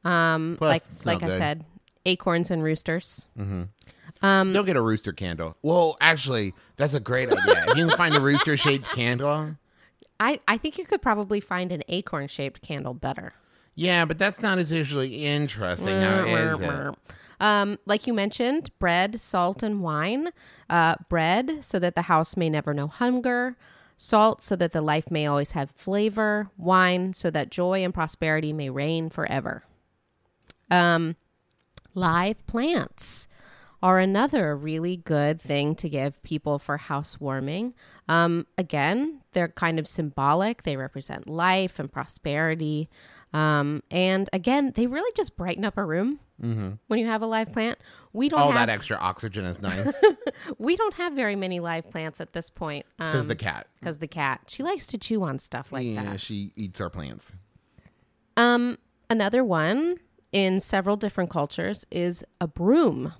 Um, 0.05 0.57
Plus, 0.59 1.07
like 1.07 1.23
like 1.23 1.31
I 1.31 1.37
said, 1.37 1.65
acorns 2.05 2.51
and 2.51 2.63
roosters. 2.63 3.27
um 3.39 4.53
Don't 4.53 4.65
get 4.67 4.77
a 4.77 4.83
rooster 4.83 5.13
candle. 5.13 5.57
Well, 5.63 5.97
actually, 6.01 6.55
that's 6.77 6.95
a 6.95 7.01
great 7.01 7.31
idea. 7.31 7.65
if 7.69 7.77
you 7.77 7.87
can 7.87 7.97
find 7.97 8.15
a 8.15 8.21
rooster 8.21 8.57
shaped 8.57 8.89
candle. 8.91 9.57
I, 10.21 10.41
I 10.49 10.59
think 10.59 10.79
you 10.79 10.85
could 10.85 11.01
probably 11.01 11.39
find 11.39 11.71
an 11.71 11.83
acorn 11.89 12.27
shaped 12.27 12.61
candle 12.61 12.93
better. 12.95 13.35
Yeah, 13.79 14.07
but 14.07 14.19
that's 14.19 14.43
not 14.43 14.59
as 14.59 14.71
visually 14.71 15.25
interesting 15.25 16.01
now, 16.01 16.25
is 16.25 16.61
it? 16.61 16.97
Um, 17.39 17.79
like 17.87 18.09
you 18.09 18.13
mentioned, 18.13 18.71
bread, 18.81 19.21
salt, 19.21 19.63
and 19.63 19.81
wine. 19.81 20.31
Uh, 20.69 20.97
bread, 21.09 21.65
so 21.65 21.79
that 21.79 21.95
the 21.95 22.03
house 22.03 22.37
may 22.37 22.51
never 22.51 22.75
know 22.75 22.89
hunger. 22.89 23.57
Salt, 23.97 24.43
so 24.43 24.57
that 24.57 24.73
the 24.73 24.83
life 24.83 25.13
may 25.13 25.27
always 25.27 25.53
have 25.53 25.71
flavor. 25.71 26.51
Wine, 26.57 27.13
so 27.13 27.31
that 27.31 27.51
joy 27.51 27.85
and 27.85 27.95
prosperity 27.95 28.53
may 28.53 28.69
reign 28.69 29.11
forever. 29.11 29.63
Um, 30.73 31.15
live 31.95 32.45
plants 32.49 33.29
are 33.81 34.01
another 34.01 34.57
really 34.57 34.97
good 34.97 35.41
thing 35.41 35.77
to 35.77 35.89
give 35.89 36.21
people 36.25 36.59
for 36.59 36.79
housewarming. 36.79 37.75
Um, 38.09 38.49
again, 38.57 39.21
they're 39.33 39.49
kind 39.49 39.79
of 39.79 39.87
symbolic. 39.87 40.65
They 40.65 40.77
represent 40.77 41.29
life 41.29 41.79
and 41.79 41.93
prosperity. 41.93 42.89
Um, 43.33 43.83
and 43.91 44.29
again, 44.33 44.73
they 44.75 44.87
really 44.87 45.11
just 45.15 45.37
brighten 45.37 45.65
up 45.65 45.77
a 45.77 45.85
room 45.85 46.21
when 46.41 46.99
you 46.99 47.07
have 47.07 47.21
a 47.21 47.27
live 47.27 47.53
plant. 47.53 47.79
We 48.13 48.29
don't 48.29 48.41
All 48.41 48.53
have 48.53 48.67
that 48.67 48.73
extra 48.73 48.97
oxygen 48.97 49.45
is 49.45 49.61
nice 49.61 50.03
we 50.59 50.77
don't 50.77 50.95
have 50.95 51.13
very 51.13 51.37
many 51.37 51.61
live 51.61 51.91
plants 51.91 52.21
at 52.21 52.33
this 52.33 52.49
point 52.49 52.87
because 52.97 53.23
um, 53.23 53.29
the 53.29 53.37
cat. 53.37 53.67
because 53.81 53.99
the 53.99 54.07
cat 54.07 54.43
she 54.47 54.63
likes 54.63 54.87
to 54.87 54.99
chew 54.99 55.23
on 55.25 55.39
stuff 55.39 55.73
like 55.73 55.85
yeah, 55.87 56.05
that. 56.05 56.21
she 56.21 56.53
eats 56.57 56.81
our 56.81 56.91
plants. 56.91 57.33
Um, 58.37 58.79
another 59.11 59.43
one 59.45 59.97
in 60.33 60.61
several 60.61 60.97
different 60.97 61.31
cultures 61.31 61.85
is 61.91 62.25
a 62.41 62.47
broom. 62.47 63.13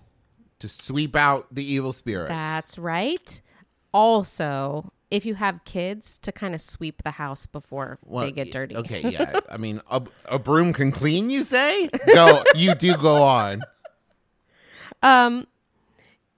To 0.61 0.69
sweep 0.69 1.15
out 1.15 1.55
the 1.55 1.65
evil 1.65 1.93
spirits. 1.93 2.31
That's 2.31 2.79
right. 2.79 3.43
Also, 3.93 4.93
if 5.11 5.25
you 5.25 5.35
have 5.35 5.65
kids, 5.65 6.19
to 6.19 6.33
kind 6.33 6.55
of 6.55 6.61
sweep 6.61 7.03
the 7.03 7.13
house 7.13 7.47
before 7.47 7.99
Well, 8.05 8.27
they 8.27 8.33
get 8.33 8.53
dirty. 8.53 8.77
Okay, 8.77 9.09
yeah. 9.09 9.41
I 9.51 9.57
mean, 9.57 9.81
a, 9.91 10.03
a 10.27 10.39
broom 10.39 10.73
can 10.73 10.93
clean. 10.93 11.31
You 11.31 11.43
say? 11.43 11.89
Go. 12.13 12.43
you 12.55 12.75
do 12.75 12.97
go 12.97 13.23
on. 13.23 13.63
Um, 15.03 15.47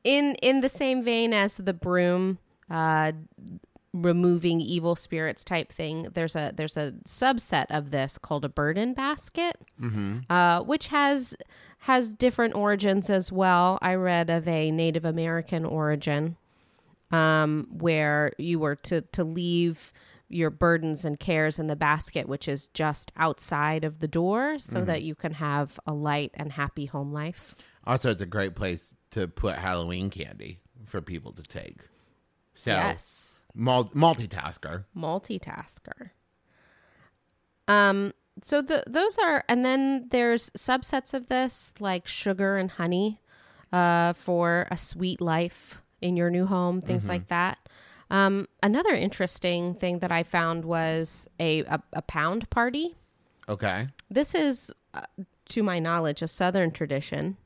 in 0.05 0.35
in 0.37 0.61
the 0.61 0.69
same 0.69 1.03
vein 1.03 1.33
as 1.33 1.57
the 1.57 1.73
broom, 1.73 2.39
uh, 2.71 3.13
removing 3.93 4.61
evil 4.61 4.95
spirits 4.95 5.45
type 5.45 5.73
thing. 5.73 6.09
There's 6.15 6.37
a 6.37 6.53
there's 6.55 6.77
a 6.77 6.93
subset 7.07 7.67
of 7.71 7.91
this 7.91 8.19
called 8.19 8.45
a 8.45 8.49
burden 8.49 8.95
basket, 8.95 9.57
uh, 10.31 10.63
which 10.63 10.89
has 10.89 11.35
has 11.81 12.15
different 12.15 12.55
origins 12.55 13.11
as 13.11 13.33
well. 13.33 13.79
I 13.83 13.95
read 13.95 14.31
of 14.31 14.47
a 14.47 14.71
Native 14.71 15.05
American 15.05 15.65
origin, 15.65 16.37
um, 17.11 17.67
where 17.71 18.33
you 18.39 18.59
were 18.59 18.77
to 18.77 19.01
to 19.03 19.25
leave 19.25 19.93
your 20.29 20.51
burdens 20.51 21.05
and 21.05 21.19
cares 21.19 21.59
in 21.59 21.67
the 21.67 21.75
basket, 21.75 22.29
which 22.29 22.47
is 22.47 22.69
just 22.69 23.11
outside 23.17 23.83
of 23.83 23.99
the 23.99 24.07
door, 24.07 24.59
so 24.61 24.85
that 24.85 25.03
you 25.03 25.15
can 25.17 25.33
have 25.33 25.81
a 25.87 25.93
light 25.93 26.31
and 26.35 26.53
happy 26.53 26.87
home 26.87 27.13
life. 27.13 27.55
Also, 27.85 28.11
it's 28.13 28.23
a 28.23 28.27
great 28.27 28.55
place 28.55 28.95
to 29.11 29.27
put 29.27 29.57
Halloween 29.57 30.09
candy 30.09 30.61
for 30.87 31.01
people 31.01 31.33
to 31.33 31.43
take. 31.43 31.83
So, 32.55 32.71
Yes. 32.71 33.43
mul- 33.57 33.91
multitasker. 33.91 34.85
multitasker. 34.97 36.11
Um 37.69 38.13
so 38.43 38.63
the 38.63 38.83
those 38.87 39.19
are 39.19 39.45
and 39.49 39.65
then 39.65 40.07
there's 40.11 40.51
subsets 40.51 41.13
of 41.15 41.29
this 41.29 41.75
like 41.81 42.07
sugar 42.07 42.57
and 42.57 42.71
honey 42.71 43.21
uh 43.73 44.13
for 44.15 44.67
a 44.71 44.77
sweet 44.77 45.21
life 45.21 45.83
in 46.01 46.17
your 46.17 46.31
new 46.31 46.47
home, 46.47 46.81
things 46.81 47.09
like 47.09 47.29
that. 47.29 47.59
Um 48.11 48.49
another 48.63 48.95
interesting 48.95 49.75
thing 49.75 50.01
that 50.01 50.11
I 50.13 50.23
found 50.23 50.65
was 50.65 51.29
a 51.39 51.61
a, 51.63 51.83
a 51.93 52.03
pound 52.03 52.49
party. 52.51 52.97
Okay. 53.49 53.89
This 54.11 54.35
is 54.35 54.71
uh, 54.95 55.03
to 55.51 55.63
my 55.63 55.79
knowledge 55.79 56.23
a 56.23 56.29
southern 56.29 56.71
tradition 56.71 57.37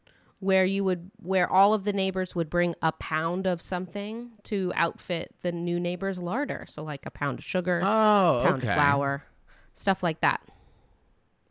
where 0.40 0.64
you 0.66 0.84
would 0.84 1.10
where 1.22 1.50
all 1.50 1.72
of 1.74 1.84
the 1.84 1.92
neighbors 1.92 2.34
would 2.34 2.50
bring 2.50 2.74
a 2.82 2.92
pound 2.92 3.46
of 3.46 3.62
something 3.62 4.30
to 4.44 4.72
outfit 4.76 5.34
the 5.42 5.52
new 5.52 5.80
neighbor's 5.80 6.18
larder. 6.18 6.66
So 6.68 6.82
like 6.82 7.06
a 7.06 7.10
pound 7.10 7.38
of 7.38 7.44
sugar, 7.44 7.80
Oh, 7.82 8.42
pound 8.44 8.62
okay. 8.62 8.68
of 8.68 8.74
flour, 8.74 9.24
stuff 9.72 10.02
like 10.02 10.20
that. 10.20 10.42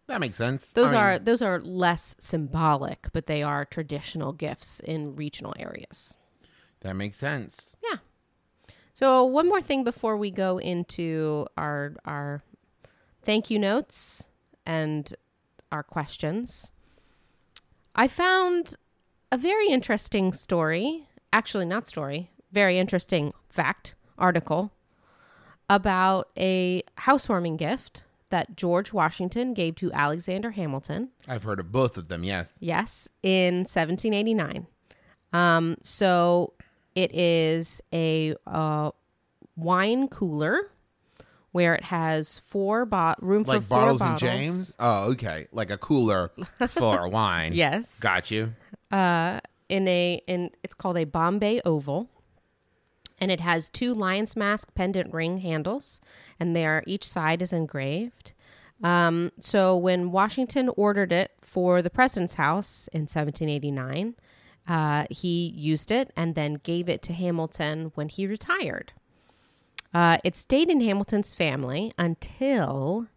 That 0.08 0.20
makes 0.20 0.36
sense. 0.38 0.72
Those 0.74 0.89
I 0.94 0.96
mean, 0.96 1.02
are 1.02 1.20
those 1.20 1.42
are 1.42 1.60
less 1.62 2.16
symbolic, 2.20 3.08
but 3.13 3.26
they 3.26 3.42
are 3.42 3.66
traditional 3.66 4.34
gifts 4.34 4.80
in 4.80 5.16
regional 5.16 5.54
areas. 5.58 6.16
That 6.84 6.96
makes 6.96 7.17
sense. 7.17 7.76
Yeah. 7.84 7.98
So 8.93 9.26
one 9.26 9.48
more 9.48 9.62
thing 9.62 9.84
before 9.84 10.15
we 10.15 10.30
go 10.30 10.60
into 10.60 11.48
our 11.58 11.96
our 12.06 12.43
thank 13.24 13.50
you 13.50 13.58
notes 13.58 14.28
and 14.65 15.13
our 15.72 15.84
questions. 15.84 16.72
I 17.96 18.08
found 18.08 18.76
a 19.32 19.38
very 19.38 19.67
interesting 19.67 20.34
story, 20.34 21.08
actually 21.32 21.65
not 21.65 21.88
story, 21.88 22.30
very 22.52 22.78
interesting 22.78 23.34
fact 23.50 23.96
article 24.17 24.72
about 25.69 26.30
a 26.38 26.84
housewarming 26.98 27.58
gift 27.58 28.06
that 28.30 28.56
George 28.56 28.93
Washington 28.93 29.54
gave 29.54 29.76
to 29.76 29.91
Alexander 29.91 30.52
Hamilton. 30.52 31.10
I've 31.28 31.43
heard 31.43 31.60
of 31.60 31.72
both 31.72 31.98
of 31.98 32.08
them. 32.08 32.24
Yes. 32.24 32.58
Yes, 32.60 33.10
in 33.22 33.60
1789. 33.60 34.67
Um, 35.34 35.78
so 35.84 36.54
it 36.96 37.14
is 37.14 37.82
a 37.94 38.36
uh, 38.48 38.92
wine 39.56 40.08
cooler 40.08 40.70
where 41.52 41.76
it 41.76 41.84
has 41.84 42.40
four 42.40 42.86
bot 42.86 43.22
room 43.24 43.44
Like 43.44 43.62
for 43.62 43.68
four 43.68 43.78
bottles 43.80 44.00
bottles. 44.02 44.22
and 44.24 44.32
James. 44.32 44.76
Oh, 44.80 45.12
okay. 45.12 45.48
Like 45.52 45.70
a 45.70 45.78
cooler 45.78 46.32
for 46.70 47.08
wine. 47.08 47.54
Yes. 47.54 48.00
Got 48.00 48.32
you. 48.32 48.54
Uh, 48.92 49.40
in 49.70 49.88
a 49.88 50.22
in 50.28 50.50
it's 50.64 50.74
called 50.74 50.98
a 50.98 51.06
bombé 51.06 51.62
oval. 51.66 52.10
And 53.20 53.32
it 53.32 53.40
has 53.40 53.70
two 53.70 53.94
lion's 53.94 54.36
mask 54.36 54.74
pendant 54.76 55.14
ring 55.14 55.38
handles, 55.38 56.02
and 56.40 56.54
they 56.56 56.66
are 56.66 56.84
each 56.86 57.08
side 57.08 57.42
is 57.42 57.54
engraved. 57.54 58.34
Um, 58.84 59.32
so 59.40 59.78
when 59.78 60.12
Washington 60.12 60.70
ordered 60.76 61.14
it 61.14 61.32
for 61.42 61.82
the 61.82 61.90
president's 61.92 62.34
house 62.34 62.90
in 62.92 63.02
1789, 63.02 64.16
uh, 64.67 65.06
he 65.10 65.49
used 65.56 65.91
it 65.91 66.12
and 66.15 66.36
then 66.36 66.56
gave 66.56 66.88
it 66.89 67.02
to 67.04 67.13
Hamilton 67.13 67.91
when 67.95 68.10
he 68.10 68.26
retired. 68.28 68.93
Uh, 69.93 70.17
it 70.23 70.36
stayed 70.36 70.69
in 70.69 70.82
Hamilton's 70.82 71.34
family 71.34 71.93
until 71.97 73.08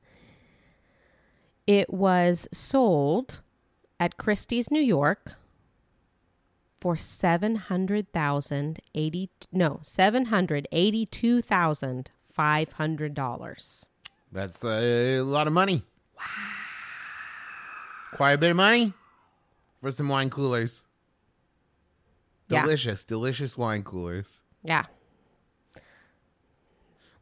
it 1.66 1.92
was 1.92 2.46
sold 2.52 3.40
at 3.98 4.16
Christie's, 4.16 4.70
New 4.70 4.82
York, 4.82 5.32
for 6.80 6.96
seven 6.96 7.56
hundred 7.56 8.12
thousand 8.12 8.80
eighty 8.94 9.30
no 9.50 9.78
seven 9.82 10.26
hundred 10.26 10.68
eighty 10.70 11.06
two 11.06 11.40
thousand 11.40 12.10
five 12.20 12.72
hundred 12.72 13.14
dollars. 13.14 13.86
That's 14.30 14.62
a 14.62 15.20
lot 15.20 15.46
of 15.46 15.52
money. 15.54 15.82
Wow. 16.18 16.24
Quite 18.12 18.32
a 18.32 18.38
bit 18.38 18.50
of 18.50 18.56
money 18.56 18.92
for 19.80 19.90
some 19.92 20.08
wine 20.08 20.30
coolers. 20.30 20.84
Yeah. 22.48 22.62
Delicious, 22.62 23.04
delicious 23.04 23.58
wine 23.58 23.82
coolers. 23.82 24.42
Yeah, 24.62 24.84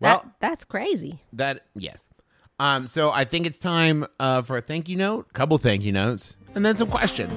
Well, 0.00 0.22
that 0.24 0.34
that's 0.40 0.64
crazy. 0.64 1.22
that 1.32 1.66
yes. 1.74 2.08
Um, 2.58 2.86
so 2.86 3.10
I 3.10 3.24
think 3.24 3.46
it's 3.46 3.58
time 3.58 4.06
uh, 4.20 4.42
for 4.42 4.58
a 4.58 4.60
thank 4.60 4.88
you 4.88 4.96
note, 4.96 5.32
couple 5.32 5.58
thank 5.58 5.82
you 5.82 5.92
notes, 5.92 6.36
and 6.54 6.64
then 6.64 6.76
some 6.76 6.88
questions. 6.88 7.32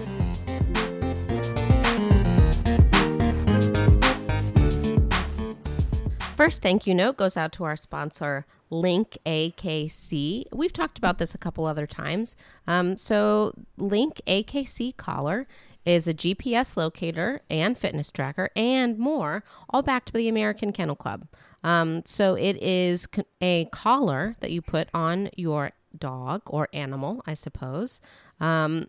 First 6.36 6.62
thank 6.62 6.86
you 6.86 6.94
note 6.94 7.18
goes 7.18 7.36
out 7.36 7.52
to 7.54 7.64
our 7.64 7.76
sponsor, 7.76 8.46
Link 8.70 9.18
AKC. 9.26 10.46
We've 10.52 10.74
talked 10.74 10.98
about 10.98 11.18
this 11.18 11.34
a 11.34 11.38
couple 11.38 11.66
other 11.66 11.88
times. 11.88 12.36
Um, 12.68 12.98
so, 12.98 13.54
Link 13.78 14.22
AKC 14.28 14.96
Collar 14.98 15.48
is 15.86 16.08
a 16.08 16.14
GPS 16.14 16.76
locator 16.76 17.42
and 17.50 17.78
fitness 17.78 18.12
tracker 18.12 18.50
and 18.56 18.98
more, 18.98 19.44
all 19.70 19.82
backed 19.82 20.12
by 20.12 20.20
the 20.20 20.28
American 20.28 20.74
Kennel 20.74 20.96
Club. 20.96 21.28
Um, 21.64 22.04
so, 22.06 22.36
it 22.36 22.62
is 22.62 23.08
a 23.42 23.66
collar 23.66 24.36
that 24.42 24.52
you 24.52 24.62
put 24.62 24.90
on 24.94 25.30
your 25.36 25.72
dog 25.98 26.42
or 26.46 26.68
animal, 26.74 27.22
I 27.26 27.34
suppose. 27.34 28.02
Um, 28.40 28.88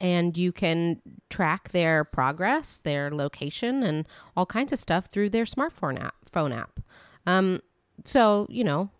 and 0.00 0.36
you 0.36 0.52
can 0.52 1.00
track 1.30 1.70
their 1.70 2.04
progress, 2.04 2.78
their 2.78 3.10
location, 3.10 3.82
and 3.82 4.06
all 4.36 4.44
kinds 4.44 4.72
of 4.72 4.78
stuff 4.78 5.06
through 5.06 5.30
their 5.30 5.44
smartphone 5.44 5.98
app. 6.02 6.14
Phone 6.30 6.52
app. 6.52 6.80
Um, 7.26 7.60
so 8.04 8.46
you 8.50 8.64
know, 8.64 8.90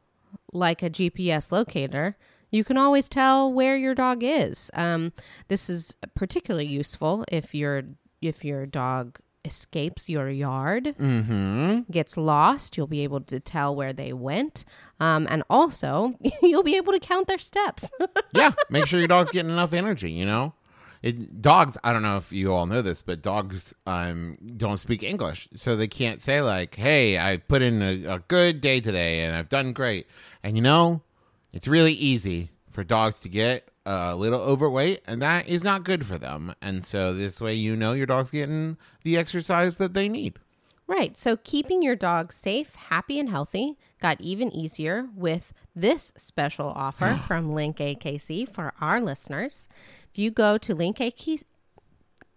like 0.54 0.82
a 0.82 0.88
GPS 0.90 1.52
locator, 1.52 2.16
you 2.50 2.64
can 2.64 2.78
always 2.78 3.08
tell 3.08 3.52
where 3.52 3.76
your 3.76 3.94
dog 3.94 4.22
is. 4.22 4.70
Um, 4.74 5.12
this 5.48 5.68
is 5.68 5.94
particularly 6.14 6.66
useful 6.66 7.24
if 7.30 7.54
your 7.54 7.82
if 8.22 8.44
your 8.44 8.64
dog 8.64 9.18
escapes 9.44 10.08
your 10.08 10.30
yard, 10.30 10.94
Mm-hmm. 10.98 11.90
gets 11.92 12.16
lost. 12.16 12.76
You'll 12.78 12.86
be 12.86 13.00
able 13.02 13.20
to 13.22 13.40
tell 13.40 13.74
where 13.76 13.92
they 13.92 14.12
went, 14.14 14.64
um, 15.00 15.26
and 15.28 15.42
also 15.50 16.14
you'll 16.42 16.62
be 16.62 16.76
able 16.76 16.92
to 16.94 17.00
count 17.00 17.26
their 17.26 17.38
steps. 17.38 17.90
yeah, 18.34 18.52
make 18.70 18.86
sure 18.86 18.98
your 18.98 19.08
dog's 19.08 19.30
getting 19.32 19.50
enough 19.50 19.74
energy. 19.74 20.10
You 20.12 20.24
know, 20.24 20.54
it, 21.04 21.42
dogs. 21.42 21.76
I 21.84 21.92
don't 21.92 22.00
know 22.00 22.16
if 22.16 22.32
you 22.32 22.54
all 22.54 22.64
know 22.64 22.80
this, 22.80 23.02
but 23.02 23.20
dogs 23.20 23.74
um 23.86 24.38
don't 24.56 24.78
speak 24.78 25.02
English, 25.02 25.48
so 25.54 25.76
they 25.76 25.86
can't 25.86 26.22
say 26.22 26.40
like, 26.40 26.74
"Hey, 26.76 27.18
I 27.18 27.36
put 27.36 27.60
in 27.60 27.82
a, 27.82 28.14
a 28.14 28.18
good 28.20 28.62
day 28.62 28.80
today 28.80 29.22
and 29.22 29.36
I've 29.36 29.50
done 29.50 29.74
great." 29.74 30.06
And 30.42 30.56
you 30.56 30.62
know, 30.62 31.02
it's 31.52 31.68
really 31.68 31.92
easy 31.92 32.52
for 32.70 32.82
dogs 32.84 33.20
to 33.20 33.28
get 33.28 33.68
a 33.84 34.16
little 34.16 34.40
overweight, 34.40 35.02
and 35.06 35.20
that 35.20 35.46
is 35.46 35.62
not 35.62 35.84
good 35.84 36.06
for 36.06 36.16
them. 36.16 36.54
And 36.62 36.82
so 36.82 37.12
this 37.12 37.38
way, 37.38 37.52
you 37.52 37.76
know, 37.76 37.92
your 37.92 38.06
dog's 38.06 38.30
getting 38.30 38.78
the 39.02 39.18
exercise 39.18 39.76
that 39.76 39.92
they 39.92 40.08
need. 40.08 40.38
Right. 40.86 41.16
So 41.16 41.36
keeping 41.36 41.82
your 41.82 41.96
dog 41.96 42.32
safe, 42.32 42.74
happy, 42.74 43.18
and 43.18 43.30
healthy 43.30 43.76
got 44.00 44.20
even 44.20 44.52
easier 44.52 45.08
with 45.16 45.52
this 45.74 46.12
special 46.16 46.68
offer 46.68 47.20
from 47.26 47.54
Link 47.54 47.78
AKC 47.78 48.48
for 48.48 48.74
our 48.80 49.00
listeners. 49.00 49.68
If 50.12 50.18
you 50.18 50.30
go 50.30 50.58
to 50.58 50.74
Link 50.74 50.98
AKC, 50.98 51.44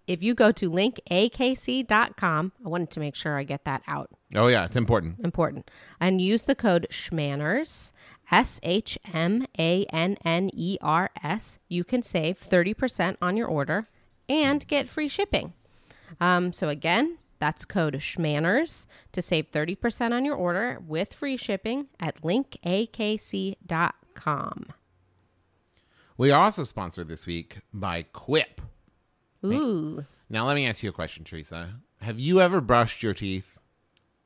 if 0.08 0.24
you 0.24 0.34
go 0.34 0.54
to 0.54 0.72
linkakc.com, 0.72 2.52
I 2.66 2.70
wanted 2.70 2.90
to 2.92 3.00
make 3.02 3.16
sure 3.16 3.38
I 3.38 3.44
get 3.44 3.66
that 3.66 3.84
out. 3.88 4.10
Oh 4.34 4.48
yeah, 4.48 4.64
it's 4.64 4.78
important. 4.78 5.20
Important. 5.24 5.70
And 6.00 6.22
use 6.22 6.46
the 6.46 6.56
code 6.56 6.88
SHMANNERS, 6.90 7.92
S 8.32 8.60
H 8.64 8.98
M 9.14 9.46
A 9.60 9.86
N 9.86 10.18
N 10.24 10.50
E 10.54 10.78
R 10.82 11.10
S. 11.22 11.60
You 11.68 11.84
can 11.84 12.02
save 12.02 12.40
30% 12.40 13.18
on 13.22 13.36
your 13.36 13.48
order 13.48 13.88
and 14.30 14.66
get 14.68 14.88
free 14.88 15.10
shipping. 15.10 15.54
Um, 16.22 16.54
so 16.54 16.70
again, 16.70 17.18
that's 17.40 17.66
code 17.66 18.02
SHMANNERS 18.02 18.88
to 19.12 19.22
save 19.22 19.52
30% 19.52 20.12
on 20.14 20.26
your 20.26 20.36
order 20.36 20.80
with 20.86 21.14
free 21.14 21.38
shipping 21.38 21.88
at 22.00 22.22
linkakc.com. 22.22 23.56
We 26.18 26.32
are 26.32 26.44
also 26.44 26.64
sponsored 26.64 27.08
this 27.08 27.26
week 27.26 27.60
by 27.74 28.04
Quip. 28.12 28.62
Ooh. 29.46 30.06
Now, 30.30 30.46
let 30.48 30.56
me 30.56 30.66
ask 30.66 30.82
you 30.82 30.90
a 30.90 30.94
question, 30.94 31.24
Teresa. 31.24 31.76
Have 32.02 32.20
you 32.20 32.42
ever 32.42 32.60
brushed 32.60 33.04
your 33.04 33.14
teeth? 33.14 33.60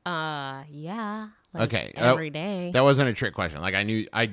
Uh, 0.04 0.62
yeah. 0.70 1.28
Like 1.54 1.64
Okay, 1.64 1.92
uh, 1.96 2.12
Every 2.12 2.30
day. 2.30 2.70
That 2.72 2.82
wasn't 2.82 3.08
a 3.08 3.12
trick 3.14 3.34
question. 3.34 3.60
Like 3.60 3.74
I 3.74 3.82
knew 3.82 4.06
I 4.12 4.32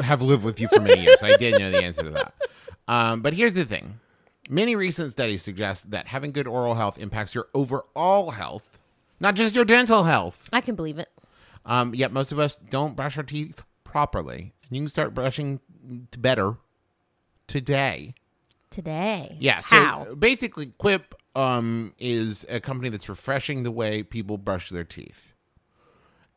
have 0.00 0.22
lived 0.22 0.44
with 0.44 0.60
you 0.60 0.68
for 0.68 0.80
many 0.80 1.02
years. 1.02 1.22
I 1.22 1.36
did 1.36 1.58
know 1.58 1.70
the 1.70 1.82
answer 1.82 2.02
to 2.02 2.10
that. 2.10 2.34
Um, 2.86 3.20
but 3.20 3.34
here's 3.34 3.54
the 3.54 3.64
thing: 3.64 3.98
many 4.48 4.74
recent 4.74 5.12
studies 5.12 5.42
suggest 5.42 5.90
that 5.90 6.08
having 6.08 6.32
good 6.32 6.46
oral 6.46 6.74
health 6.74 6.98
impacts 6.98 7.34
your 7.34 7.48
overall 7.54 8.32
health, 8.32 8.78
not 9.20 9.34
just 9.34 9.54
your 9.54 9.64
dental 9.64 10.04
health. 10.04 10.48
I 10.52 10.60
can 10.60 10.74
believe 10.74 10.98
it. 10.98 11.08
Um, 11.64 11.94
yet 11.94 12.12
most 12.12 12.32
of 12.32 12.38
us 12.38 12.56
don't 12.56 12.96
brush 12.96 13.16
our 13.16 13.22
teeth 13.22 13.62
properly. 13.84 14.54
And 14.68 14.76
you 14.76 14.82
can 14.82 14.88
start 14.88 15.14
brushing 15.14 15.60
better 16.18 16.56
today. 17.46 18.14
Today. 18.70 19.36
Yeah. 19.40 19.60
So 19.60 19.76
How? 19.76 20.14
basically, 20.14 20.72
Quip 20.78 21.14
um, 21.34 21.94
is 21.98 22.44
a 22.48 22.60
company 22.60 22.88
that's 22.90 23.08
refreshing 23.08 23.62
the 23.62 23.70
way 23.70 24.02
people 24.02 24.38
brush 24.38 24.70
their 24.70 24.84
teeth. 24.84 25.32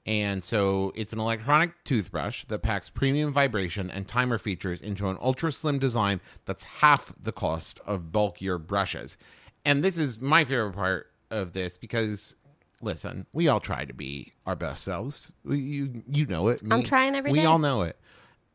And 0.05 0.43
so 0.43 0.91
it's 0.95 1.13
an 1.13 1.19
electronic 1.19 1.71
toothbrush 1.83 2.45
that 2.45 2.59
packs 2.63 2.89
premium 2.89 3.31
vibration 3.31 3.91
and 3.91 4.07
timer 4.07 4.37
features 4.39 4.81
into 4.81 5.07
an 5.09 5.17
ultra 5.21 5.51
slim 5.51 5.77
design 5.77 6.21
that's 6.45 6.63
half 6.63 7.13
the 7.21 7.31
cost 7.31 7.79
of 7.85 8.11
bulkier 8.11 8.57
brushes. 8.57 9.15
And 9.63 9.83
this 9.83 9.97
is 9.99 10.19
my 10.19 10.43
favorite 10.43 10.73
part 10.73 11.11
of 11.29 11.53
this 11.53 11.77
because 11.77 12.33
listen, 12.81 13.27
we 13.31 13.47
all 13.47 13.59
try 13.59 13.85
to 13.85 13.93
be 13.93 14.33
our 14.47 14.55
best 14.55 14.83
selves. 14.83 15.33
We- 15.43 15.59
You 15.59 16.03
you 16.09 16.25
know 16.25 16.47
it. 16.47 16.61
I'm 16.71 16.81
trying 16.81 17.13
every 17.13 17.31
we 17.31 17.39
day. 17.41 17.45
all 17.45 17.59
know 17.59 17.83
it. 17.83 17.95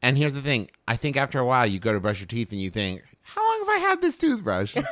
And 0.02 0.18
here's 0.18 0.34
the 0.34 0.42
thing. 0.42 0.68
I 0.88 0.96
think 0.96 1.16
after 1.16 1.38
a 1.38 1.46
while 1.46 1.64
you 1.66 1.78
go 1.78 1.92
to 1.92 2.00
brush 2.00 2.18
your 2.20 2.26
teeth 2.26 2.50
and 2.50 2.60
you 2.60 2.70
think, 2.70 3.02
how 3.22 3.40
long 3.48 3.60
have 3.60 3.68
I 3.68 3.78
had 3.78 4.00
this 4.02 4.18
toothbrush? 4.18 4.74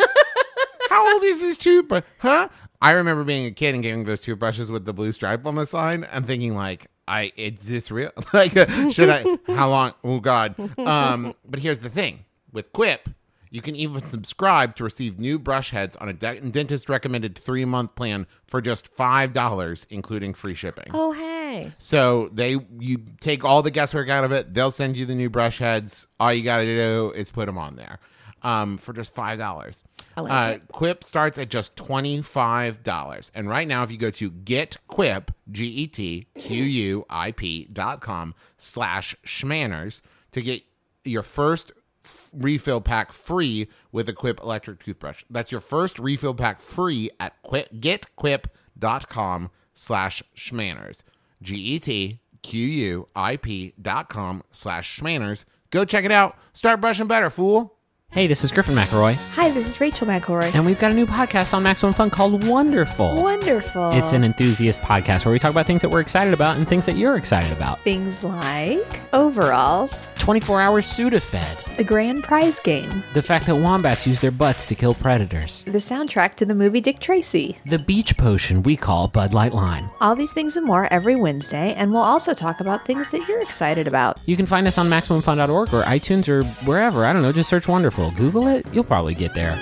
How 0.91 1.13
old 1.15 1.25
is 1.25 1.41
this 1.41 1.57
toothbrush? 1.57 2.05
Huh? 2.19 2.49
I 2.85 2.91
remember 2.91 3.25
being 3.25 3.47
a 3.47 3.51
kid 3.51 3.73
and 3.75 3.83
getting 3.83 4.05
those 4.05 4.21
toothbrushes 4.21 4.71
with 4.71 4.85
the 4.85 4.93
blue 4.93 5.11
stripe 5.13 5.47
on 5.47 5.55
the 5.55 5.65
side 5.65 6.07
and 6.13 6.27
thinking 6.27 6.55
like, 6.55 6.89
I 7.09 7.33
is 7.35 7.67
this 7.67 7.91
real? 7.91 8.11
like, 8.35 8.53
should 8.91 9.09
I? 9.09 9.25
How 9.47 9.71
long? 9.71 9.95
Oh 10.05 10.21
God. 10.21 10.55
Um, 10.79 11.35
but 11.49 11.61
here's 11.61 11.81
the 11.81 11.89
thing: 11.89 12.27
with 12.53 12.75
Quip, 12.75 13.09
you 13.51 13.63
can 13.63 13.75
even 13.75 14.03
subscribe 14.03 14.77
to 14.77 14.85
receive 14.85 15.19
new 15.19 15.39
brush 15.39 15.71
heads 15.71 15.97
on 15.97 16.11
a 16.11 16.13
de- 16.13 16.41
dentist 16.41 16.91
recommended 16.91 17.39
three 17.39 17.65
month 17.65 17.95
plan 17.95 18.27
for 18.47 18.61
just 18.61 18.89
five 18.89 19.33
dollars, 19.33 19.87
including 19.89 20.35
free 20.35 20.55
shipping. 20.55 20.91
Oh, 20.93 21.13
hey. 21.13 21.73
So 21.79 22.29
they 22.35 22.59
you 22.79 23.01
take 23.21 23.45
all 23.45 23.63
the 23.63 23.71
guesswork 23.71 24.11
out 24.11 24.25
of 24.25 24.33
it. 24.33 24.53
They'll 24.53 24.71
send 24.71 24.99
you 24.99 25.07
the 25.07 25.15
new 25.15 25.31
brush 25.31 25.59
heads. 25.59 26.07
All 26.21 26.35
you 26.35 26.43
got 26.43 26.59
to 26.59 26.65
do 26.67 27.13
is 27.17 27.31
put 27.31 27.47
them 27.47 27.57
on 27.57 27.77
there 27.77 27.99
um, 28.43 28.77
for 28.77 28.93
just 28.93 29.15
five 29.15 29.39
dollars. 29.39 29.83
Like 30.17 30.31
uh, 30.31 30.55
it. 30.55 30.69
Quip 30.69 31.03
starts 31.03 31.39
at 31.39 31.49
just 31.49 31.77
twenty 31.77 32.23
five 32.23 32.83
dollars, 32.83 33.33
and 33.35 33.49
right 33.49 33.67
now, 33.67 33.83
if 33.83 33.91
you 33.91 33.99
go 33.99 34.11
to 34.11 34.31
getquip 34.31 35.29
g 35.51 35.67
e 35.67 35.87
t 35.87 36.27
q 36.39 36.63
u 36.63 37.05
i 37.11 37.33
p 37.33 37.67
dot 37.73 38.01
com 38.01 38.35
slash 38.57 39.17
schmanners 39.27 40.01
to 40.33 40.41
get 40.41 40.63
your 41.05 41.23
first 41.23 41.73
f- 42.05 42.31
refill 42.33 42.81
pack 42.81 43.13
free 43.13 43.69
with 43.91 44.09
a 44.09 44.13
Quip 44.13 44.41
electric 44.41 44.85
toothbrush. 44.85 45.25
That's 45.29 45.51
your 45.51 45.61
first 45.61 45.99
refill 45.99 46.35
pack 46.35 46.61
free 46.61 47.11
at 47.19 47.41
quip, 47.43 47.73
getquip.com 47.73 49.51
slash 49.75 50.23
schmanners. 50.37 51.03
G 51.43 51.57
E 51.57 51.79
T 51.81 52.21
Q 52.43 52.61
U 52.65 53.09
I 53.17 53.37
P 53.37 53.75
dot 53.81 54.09
com 54.09 54.43
slash 54.51 54.99
schmanners. 54.99 55.45
Go 55.71 55.85
check 55.85 56.05
it 56.05 56.13
out. 56.13 56.37
Start 56.53 56.81
brushing 56.81 57.09
better, 57.09 57.31
fool. 57.31 57.74
Hey, 58.15 58.29
this 58.29 58.45
is 58.45 58.53
Griffin 58.53 58.77
McElroy, 58.77 59.17
Hi, 59.33 59.51
this 59.51 59.69
is 59.69 59.81
Rachel 59.81 60.07
McElroy. 60.07 60.55
and 60.55 60.65
we've 60.65 60.79
got 60.79 60.93
a 60.93 60.95
new 60.95 61.05
podcast 61.05 61.53
on 61.53 61.65
Maximum 61.65 61.93
Fun 61.93 62.11
called 62.11 62.45
Wonderful. 62.47 63.21
Wonderful. 63.21 63.91
It's 63.91 64.13
an 64.13 64.23
enthusiast 64.23 64.81
podcast 64.83 65.25
where 65.25 65.33
we 65.33 65.41
talk 65.41 65.51
about 65.51 65.67
things 65.67 65.83
that 65.83 65.89
we're 65.89 65.99
excited 66.01 66.33
about 66.33 66.57
and 66.57 66.69
things 66.69 66.87
that 66.87 66.97
you're 66.97 67.17
excited 67.17 67.51
about. 67.51 67.83
things 67.83 68.23
like 68.23 69.01
overalls, 69.13 70.11
24 70.19 70.61
hours 70.61 70.87
Sudafed, 70.87 71.74
the 71.77 71.85
grand 71.85 72.23
prize 72.23 72.61
game, 72.61 73.03
the 73.15 73.23
fact 73.23 73.47
that 73.47 73.57
wombats 73.57 74.07
use 74.07 74.21
their 74.21 74.31
butts 74.31 74.65
to 74.67 74.75
kill 74.75 74.95
predators, 74.95 75.63
the 75.65 75.79
soundtrack 75.79 76.35
to 76.35 76.47
the 76.47 76.55
movie 76.55 76.81
Dick 76.81 76.99
Tracy. 77.01 77.59
the 77.67 77.79
beach 77.79 78.17
potion 78.17 78.63
we 78.63 78.77
call 78.77 79.09
Bud 79.09 79.35
Light 79.35 79.53
Lime. 79.53 79.91
All 80.01 80.15
these 80.15 80.33
things 80.33 80.57
and 80.57 80.67
more 80.67 80.93
every 80.93 81.17
Wednesday, 81.17 81.75
and 81.75 81.93
we'll 81.93 82.03
also 82.03 82.35
talk 82.35 82.61
about 82.61 82.87
things 82.87 83.11
that 83.11 83.27
you're 83.29 83.43
excited 83.43 83.87
about. 83.87 84.19
You 84.27 84.37
can 84.37 84.47
find 84.47 84.67
us 84.67 84.79
on 84.79 84.89
MaximumFun.org 84.89 85.75
or 85.75 85.83
iTunes 85.83 86.29
or 86.29 86.45
wherever. 86.67 87.05
I 87.05 87.13
don't 87.13 87.23
know, 87.23 87.33
just 87.33 87.49
search 87.49 87.67
Wonderful. 87.69 88.11
Google 88.13 88.47
it, 88.49 88.67
you'll 88.73 88.85
probably 88.85 89.15
get 89.15 89.35
there. 89.35 89.59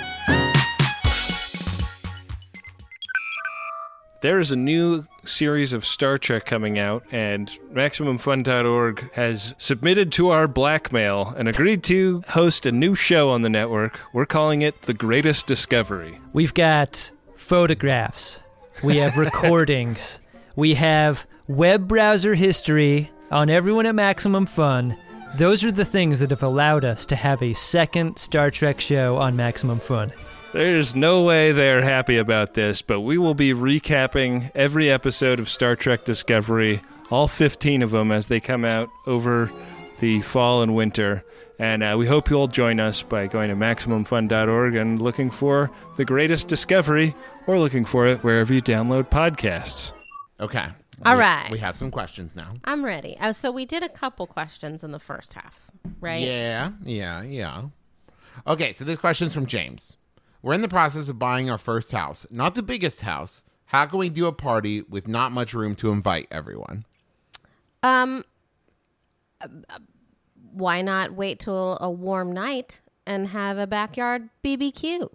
There 4.21 4.39
is 4.39 4.53
a 4.53 4.57
new 4.57 5.05
series 5.25 5.73
of 5.73 5.85
Star 5.85 6.19
Trek 6.19 6.45
coming 6.45 6.79
out, 6.79 7.05
and 7.11 7.49
MaximumFun.org 7.73 9.13
has 9.13 9.55
submitted 9.59 10.13
to 10.13 10.31
our 10.31 10.49
blackmail 10.49 11.35
and 11.37 11.49
agreed 11.49 11.83
to 11.85 12.23
host 12.29 12.67
a 12.67 12.73
new 12.73 12.95
show 12.95 13.31
on 13.31 13.43
the 13.43 13.51
network. 13.51 14.01
We're 14.13 14.27
calling 14.27 14.63
it 14.63 14.83
The 14.83 14.95
Greatest 14.95 15.47
Discovery. 15.47 16.19
We've 16.33 16.55
got 16.55 17.11
photographs. 17.37 18.41
We 18.83 18.97
have 18.99 19.17
recordings. 19.17 20.19
We 20.57 20.75
have 20.75 21.27
web 21.49 21.89
browser 21.89 22.35
history 22.35 23.11
on 23.31 23.51
everyone 23.51 23.87
at 23.87 23.95
Maximum 23.95 24.47
Fun. 24.47 24.97
Those 25.37 25.65
are 25.65 25.73
the 25.73 25.85
things 25.85 26.21
that 26.21 26.31
have 26.31 26.43
allowed 26.43 26.85
us 26.85 27.07
to 27.07 27.17
have 27.17 27.43
a 27.43 27.55
second 27.55 28.19
Star 28.19 28.51
Trek 28.51 28.81
show 28.81 29.17
on 29.17 29.35
Maximum 29.35 29.79
Fun. 29.79 30.13
There's 30.53 30.95
no 30.95 31.23
way 31.23 31.53
they're 31.53 31.81
happy 31.83 32.19
about 32.19 32.53
this, 32.55 32.83
but 32.83 33.01
we 33.01 33.17
will 33.17 33.35
be 33.35 33.55
recapping 33.55 34.51
every 34.55 34.91
episode 34.91 35.41
of 35.41 35.49
Star 35.49 35.77
Trek 35.77 36.05
Discovery, 36.05 36.83
all 37.11 37.27
15 37.27 37.81
of 37.83 37.91
them 37.91 38.13
as 38.13 38.27
they 38.27 38.39
come 38.39 38.63
out 38.65 38.91
over 39.07 39.51
the 40.01 40.21
fall 40.21 40.63
and 40.63 40.75
winter. 40.75 41.25
And 41.59 41.83
uh, 41.83 41.95
we 41.99 42.07
hope 42.07 42.29
you'll 42.29 42.49
join 42.49 42.81
us 42.81 43.03
by 43.03 43.29
going 43.29 43.49
to 43.49 43.57
MaximumFun.org 43.57 44.75
and 44.75 45.01
looking 45.01 45.31
for 45.31 45.71
the 45.97 46.05
greatest 46.05 46.49
discovery 46.49 47.15
or 47.47 47.59
looking 47.59 47.87
for 47.87 48.07
it 48.07 48.23
wherever 48.23 48.53
you 48.53 48.61
download 48.61 49.09
podcasts. 49.09 49.93
Okay. 50.39 50.67
All 51.07 51.15
We- 51.15 51.21
right. 51.21 51.49
We 51.51 51.59
have 51.61 51.77
some 51.77 51.91
questions 51.91 52.37
now. 52.37 52.53
I'm 52.65 52.85
ready. 52.85 53.17
Uh, 53.19 53.33
so 53.33 53.51
we 53.51 53.65
did 53.65 53.83
a 53.83 53.89
couple 53.89 54.27
questions 54.27 54.85
in 54.85 54.91
the 54.91 54.99
first 54.99 55.33
half, 55.33 55.71
right? 56.01 56.21
Yeah, 56.23 56.73
yeah, 56.85 57.23
yeah. 57.23 57.63
Okay, 58.47 58.73
so 58.75 58.85
this 58.85 58.99
question's 58.99 59.33
from 59.33 59.47
James. 59.47 59.97
We're 60.43 60.55
in 60.55 60.61
the 60.61 60.69
process 60.69 61.09
of 61.09 61.19
buying 61.19 61.49
our 61.49 61.59
first 61.59 61.93
house, 61.93 62.27
not 62.31 62.55
the 62.55 62.63
biggest 62.63 63.03
house. 63.03 63.45
How 63.67 63.87
can 63.87 63.99
we 63.99 64.09
do 64.09 64.27
a 64.27 64.33
party 64.33 64.83
with 64.83 65.07
not 65.09 65.33
much 65.33 65.55
room 65.55 65.77
to 65.77 65.91
invite 65.91 66.27
everyone? 66.31 66.85
Um, 67.83 68.25
uh, 69.41 69.49
why 70.53 70.83
not 70.83 71.15
wait 71.15 71.39
till 71.39 71.79
a 71.81 71.91
warm 71.91 72.33
night 72.33 72.81
and 73.07 73.29
have 73.29 73.57
a 73.57 73.67
backyard 73.67 74.29
BBQ? 74.45 75.09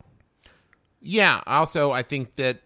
Yeah, 1.02 1.42
also, 1.46 1.92
I 1.92 2.04
think 2.04 2.36
that 2.38 2.62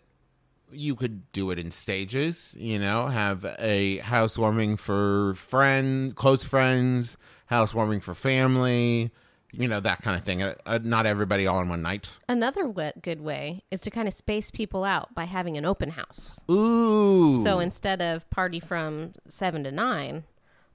you 0.71 0.95
could 0.95 1.31
do 1.33 1.51
it 1.51 1.59
in 1.59 1.69
stages, 1.71 2.55
you 2.57 2.79
know, 2.79 3.07
have 3.07 3.45
a 3.59 3.97
housewarming 3.97 4.77
for 4.77 5.33
friend, 5.35 6.15
close 6.15 6.43
friends, 6.43 7.17
housewarming 7.47 7.99
for 7.99 8.15
family, 8.15 9.11
you 9.53 9.67
know, 9.67 9.79
that 9.79 10.01
kind 10.01 10.17
of 10.17 10.23
thing. 10.23 10.41
Uh, 10.41 10.55
uh, 10.65 10.79
not 10.81 11.05
everybody 11.05 11.45
all 11.47 11.59
in 11.61 11.69
one 11.69 11.81
night. 11.81 12.17
Another 12.29 12.67
wa- 12.67 12.91
good 13.01 13.21
way 13.21 13.63
is 13.71 13.81
to 13.81 13.91
kind 13.91 14.07
of 14.07 14.13
space 14.13 14.49
people 14.51 14.83
out 14.83 15.13
by 15.13 15.25
having 15.25 15.57
an 15.57 15.65
open 15.65 15.89
house. 15.89 16.39
Ooh. 16.49 17.43
So 17.43 17.59
instead 17.59 18.01
of 18.01 18.29
party 18.29 18.59
from 18.59 19.13
seven 19.27 19.63
to 19.65 19.71
nine, 19.71 20.23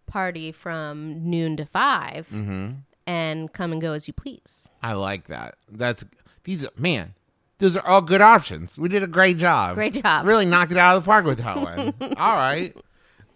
party 0.07 0.53
from 0.53 1.29
noon 1.29 1.57
to 1.57 1.65
5 1.67 2.29
Mm-hmm. 2.33 2.71
and 3.07 3.53
come 3.53 3.73
and 3.73 3.81
go 3.81 3.93
as 3.93 4.07
you 4.07 4.13
please. 4.15 4.69
I 4.83 4.93
like 4.93 5.29
that. 5.29 5.57
That's 5.71 6.05
these 6.45 6.65
are 6.65 6.71
man. 6.77 7.15
Those 7.59 7.77
are 7.77 7.87
all 7.87 8.03
good 8.03 8.21
options. 8.21 8.79
We 8.79 8.89
did 8.91 9.03
a 9.03 9.07
great 9.07 9.39
job. 9.39 9.77
Great 9.77 9.95
job. 10.03 10.27
Really 10.27 10.45
knocked 10.45 10.73
it 10.73 10.79
out 10.79 10.97
of 10.97 11.03
the 11.03 11.07
park 11.07 11.25
with 11.25 11.39
that 11.39 11.57
one. 11.57 11.95
all 12.19 12.37
right. 12.37 12.77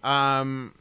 Um, 0.03 0.75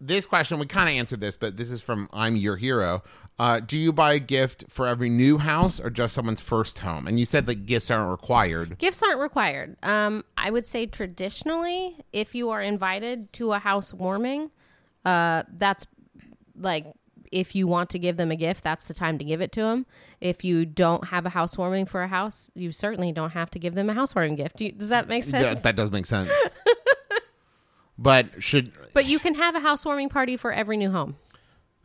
this 0.00 0.26
question 0.26 0.58
we 0.58 0.66
kind 0.66 0.88
of 0.88 0.94
answered 0.96 1.20
this, 1.20 1.36
but 1.36 1.56
this 1.56 1.70
is 1.70 1.80
from 1.80 2.08
I'm 2.12 2.36
Your 2.36 2.56
Hero. 2.56 3.02
Uh, 3.38 3.58
do 3.58 3.76
you 3.76 3.92
buy 3.92 4.12
a 4.12 4.18
gift 4.20 4.64
for 4.68 4.86
every 4.86 5.10
new 5.10 5.38
house 5.38 5.80
or 5.80 5.90
just 5.90 6.14
someone's 6.14 6.40
first 6.40 6.78
home? 6.78 7.06
And 7.06 7.18
you 7.18 7.26
said 7.26 7.46
that 7.46 7.66
gifts 7.66 7.90
aren't 7.90 8.10
required. 8.10 8.78
Gifts 8.78 9.02
aren't 9.02 9.20
required. 9.20 9.76
Um, 9.82 10.24
I 10.36 10.50
would 10.50 10.66
say 10.66 10.86
traditionally, 10.86 11.98
if 12.12 12.34
you 12.34 12.50
are 12.50 12.62
invited 12.62 13.32
to 13.34 13.52
a 13.52 13.58
housewarming, 13.58 14.50
uh, 15.04 15.42
that's 15.56 15.86
like 16.56 16.86
if 17.32 17.56
you 17.56 17.66
want 17.66 17.90
to 17.90 17.98
give 17.98 18.16
them 18.16 18.30
a 18.30 18.36
gift, 18.36 18.62
that's 18.62 18.86
the 18.86 18.94
time 18.94 19.18
to 19.18 19.24
give 19.24 19.40
it 19.40 19.50
to 19.52 19.62
them. 19.62 19.86
If 20.20 20.44
you 20.44 20.64
don't 20.64 21.08
have 21.08 21.26
a 21.26 21.30
housewarming 21.30 21.86
for 21.86 22.04
a 22.04 22.08
house, 22.08 22.52
you 22.54 22.70
certainly 22.70 23.10
don't 23.10 23.30
have 23.30 23.50
to 23.50 23.58
give 23.58 23.74
them 23.74 23.90
a 23.90 23.94
housewarming 23.94 24.36
gift. 24.36 24.58
Do 24.58 24.66
you, 24.66 24.72
does 24.72 24.90
that 24.90 25.08
make 25.08 25.24
sense? 25.24 25.44
That, 25.44 25.62
that 25.64 25.76
does 25.76 25.90
make 25.90 26.06
sense. 26.06 26.30
but 27.98 28.40
should 28.40 28.72
but 28.92 29.06
you 29.06 29.18
can 29.18 29.34
have 29.34 29.56
a 29.56 29.60
housewarming 29.60 30.10
party 30.10 30.36
for 30.36 30.52
every 30.52 30.76
new 30.76 30.92
home. 30.92 31.16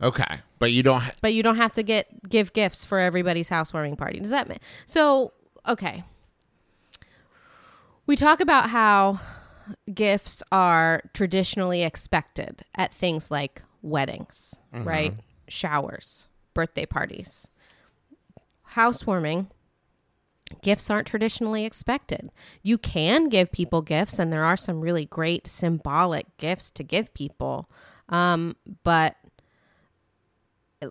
Okay, 0.02 0.40
but 0.58 0.72
you 0.72 0.82
don't. 0.82 1.00
Ha- 1.00 1.12
but 1.20 1.34
you 1.34 1.42
don't 1.42 1.56
have 1.56 1.72
to 1.72 1.82
get 1.82 2.28
give 2.28 2.52
gifts 2.52 2.84
for 2.84 2.98
everybody's 2.98 3.48
housewarming 3.48 3.96
party. 3.96 4.18
Does 4.20 4.30
that 4.30 4.48
make 4.48 4.60
so? 4.86 5.32
Okay, 5.68 6.04
we 8.06 8.16
talk 8.16 8.40
about 8.40 8.70
how 8.70 9.20
gifts 9.92 10.42
are 10.50 11.02
traditionally 11.14 11.82
expected 11.82 12.64
at 12.74 12.92
things 12.94 13.30
like 13.30 13.62
weddings, 13.82 14.58
right? 14.72 15.14
Showers, 15.48 16.26
birthday 16.54 16.86
parties, 16.86 17.48
housewarming. 18.62 19.48
Gifts 20.62 20.90
aren't 20.90 21.06
traditionally 21.06 21.64
expected. 21.64 22.32
You 22.62 22.76
can 22.76 23.28
give 23.28 23.52
people 23.52 23.82
gifts, 23.82 24.18
and 24.18 24.32
there 24.32 24.42
are 24.44 24.56
some 24.56 24.80
really 24.80 25.04
great 25.06 25.46
symbolic 25.46 26.26
gifts 26.38 26.72
to 26.72 26.82
give 26.82 27.14
people. 27.14 27.70
Um, 28.08 28.56
but 28.82 29.14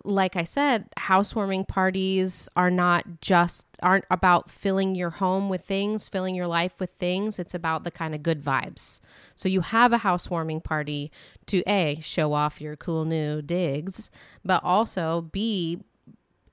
like 0.04 0.36
I 0.36 0.44
said, 0.44 0.86
housewarming 0.96 1.64
parties 1.64 2.48
are 2.54 2.70
not 2.70 3.20
just 3.20 3.66
aren't 3.82 4.04
about 4.10 4.48
filling 4.48 4.94
your 4.94 5.10
home 5.10 5.48
with 5.48 5.64
things, 5.64 6.06
filling 6.06 6.34
your 6.34 6.46
life 6.46 6.78
with 6.78 6.90
things. 6.92 7.38
It's 7.38 7.54
about 7.54 7.82
the 7.82 7.90
kind 7.90 8.14
of 8.14 8.22
good 8.22 8.40
vibes. 8.42 9.00
So 9.34 9.48
you 9.48 9.62
have 9.62 9.92
a 9.92 9.98
housewarming 9.98 10.60
party 10.60 11.10
to 11.46 11.62
a 11.68 11.98
show 12.00 12.32
off 12.32 12.60
your 12.60 12.76
cool 12.76 13.04
new 13.04 13.42
digs, 13.42 14.10
but 14.44 14.62
also 14.62 15.28
b 15.32 15.82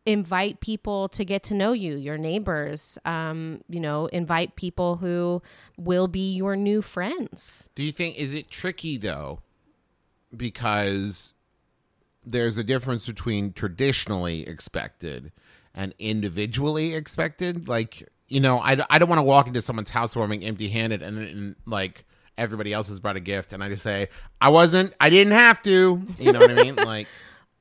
invite 0.08 0.62
people 0.62 1.10
to 1.10 1.26
get 1.26 1.44
to 1.44 1.54
know 1.54 1.74
you, 1.74 1.98
your 1.98 2.18
neighbors. 2.18 2.98
Um, 3.04 3.62
you 3.68 3.82
know, 3.82 4.06
invite 4.08 4.56
people 4.56 4.96
who 4.96 5.44
will 5.78 6.08
be 6.08 6.34
your 6.34 6.56
new 6.56 6.82
friends. 6.82 7.66
Do 7.76 7.84
you 7.84 7.92
think 7.92 8.18
is 8.18 8.34
it 8.34 8.50
tricky 8.50 8.98
though? 8.98 9.42
Because 10.36 11.34
there's 12.32 12.58
a 12.58 12.64
difference 12.64 13.06
between 13.06 13.54
traditionally 13.54 14.46
expected 14.48 15.32
and 15.74 15.94
individually 16.00 16.94
expected. 16.94 17.68
Like, 17.68 18.08
you 18.28 18.40
know, 18.40 18.60
I, 18.60 18.78
I 18.90 19.00
don't 19.00 19.10
want 19.10 19.20
to 19.20 19.24
walk 19.24 19.48
into 19.48 19.62
someone's 19.62 19.90
housewarming 19.90 20.44
empty 20.44 20.70
handed 20.70 21.02
and, 21.02 21.18
and 21.18 21.56
like 21.66 22.06
everybody 22.38 22.74
else 22.74 22.88
has 22.88 23.00
brought 23.00 23.16
a 23.16 23.22
gift 23.22 23.54
and 23.54 23.64
I 23.64 23.70
just 23.70 23.84
say, 23.84 24.10
I 24.42 24.50
wasn't, 24.50 24.96
I 25.00 25.10
didn't 25.10 25.34
have 25.34 25.62
to. 25.64 26.02
You 26.20 26.32
know 26.32 26.40
what 26.40 26.52
I 26.52 26.56
mean? 26.56 26.76
Like, 26.88 27.08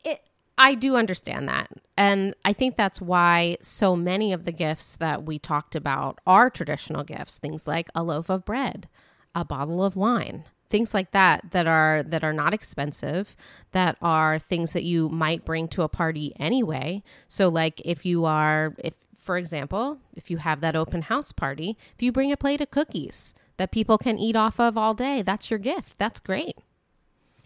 it 0.05 0.23
I 0.59 0.75
do 0.75 0.97
understand 0.97 1.49
that. 1.49 1.71
And 1.97 2.35
I 2.45 2.53
think 2.53 2.77
that's 2.77 3.01
why 3.01 3.57
so 3.61 3.95
many 3.97 4.33
of 4.33 4.45
the 4.45 4.53
gifts 4.53 4.97
that 4.97 5.25
we 5.25 5.39
talked 5.39 5.77
about 5.77 6.21
are 6.27 6.51
traditional 6.51 7.05
gifts, 7.05 7.39
things 7.39 7.67
like 7.67 7.89
a 7.95 8.03
loaf 8.03 8.31
of 8.31 8.45
bread, 8.45 8.89
a 9.35 9.45
bottle 9.45 9.85
of 9.85 9.97
wine, 9.97 10.45
things 10.69 10.95
like 10.95 11.11
that 11.13 11.51
that 11.53 11.67
are 11.67 12.03
that 12.03 12.25
are 12.25 12.33
not 12.33 12.53
expensive, 12.55 13.37
that 13.73 13.97
are 14.03 14.39
things 14.39 14.73
that 14.73 14.85
you 14.85 15.09
might 15.09 15.45
bring 15.45 15.69
to 15.69 15.83
a 15.83 15.89
party 15.89 16.33
anyway. 16.39 17.03
So 17.29 17.49
like 17.49 17.81
if 17.85 18.05
you 18.05 18.25
are 18.25 18.75
if 18.79 18.95
for 19.17 19.37
example, 19.37 19.99
if 20.15 20.31
you 20.31 20.37
have 20.37 20.61
that 20.61 20.77
open 20.77 21.03
house 21.03 21.33
party, 21.33 21.77
if 21.95 22.03
you 22.03 22.13
bring 22.13 22.31
a 22.31 22.37
plate 22.37 22.61
of 22.61 22.71
cookies 22.71 23.35
that 23.57 23.73
people 23.73 23.99
can 23.99 24.19
eat 24.19 24.37
off 24.37 24.61
of 24.61 24.79
all 24.79 24.95
day, 24.95 25.23
that's 25.23 25.51
your 25.51 25.59
gift. 25.59 25.99
That's 25.99 26.21
great. 26.21 26.57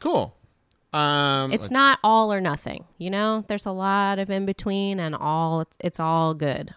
cool. 0.01 0.35
Um, 0.93 1.53
It's 1.53 1.71
not 1.71 2.01
all 2.03 2.33
or 2.33 2.41
nothing, 2.41 2.85
you 2.99 3.11
know. 3.11 3.45
There's 3.47 3.65
a 3.65 3.71
lot 3.71 4.19
of 4.19 4.29
in 4.29 4.45
between, 4.45 4.99
and 4.99 5.15
all 5.15 5.61
it's, 5.61 5.77
it's 5.79 6.01
all 6.01 6.35
good. 6.35 6.75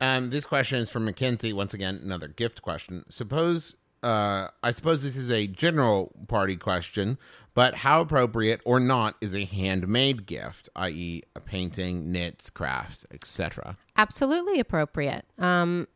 Um, 0.00 0.30
this 0.30 0.44
question 0.44 0.78
is 0.78 0.88
from 0.90 1.04
Mackenzie. 1.04 1.52
Once 1.52 1.74
again, 1.74 2.00
another 2.02 2.28
gift 2.28 2.62
question. 2.62 3.04
Suppose, 3.08 3.74
uh, 4.02 4.48
I 4.62 4.70
suppose 4.72 5.02
this 5.02 5.16
is 5.16 5.30
a 5.30 5.46
general 5.46 6.12
party 6.28 6.56
question, 6.56 7.18
but 7.54 7.76
how 7.76 8.00
appropriate 8.00 8.60
or 8.64 8.80
not 8.80 9.16
is 9.20 9.34
a 9.34 9.44
handmade 9.44 10.26
gift, 10.26 10.68
i.e., 10.76 11.22
a 11.36 11.40
painting, 11.40 12.10
knits, 12.10 12.50
crafts, 12.50 13.06
etc. 13.12 13.76
Absolutely 13.96 14.58
appropriate. 14.58 15.24
Um, 15.38 15.86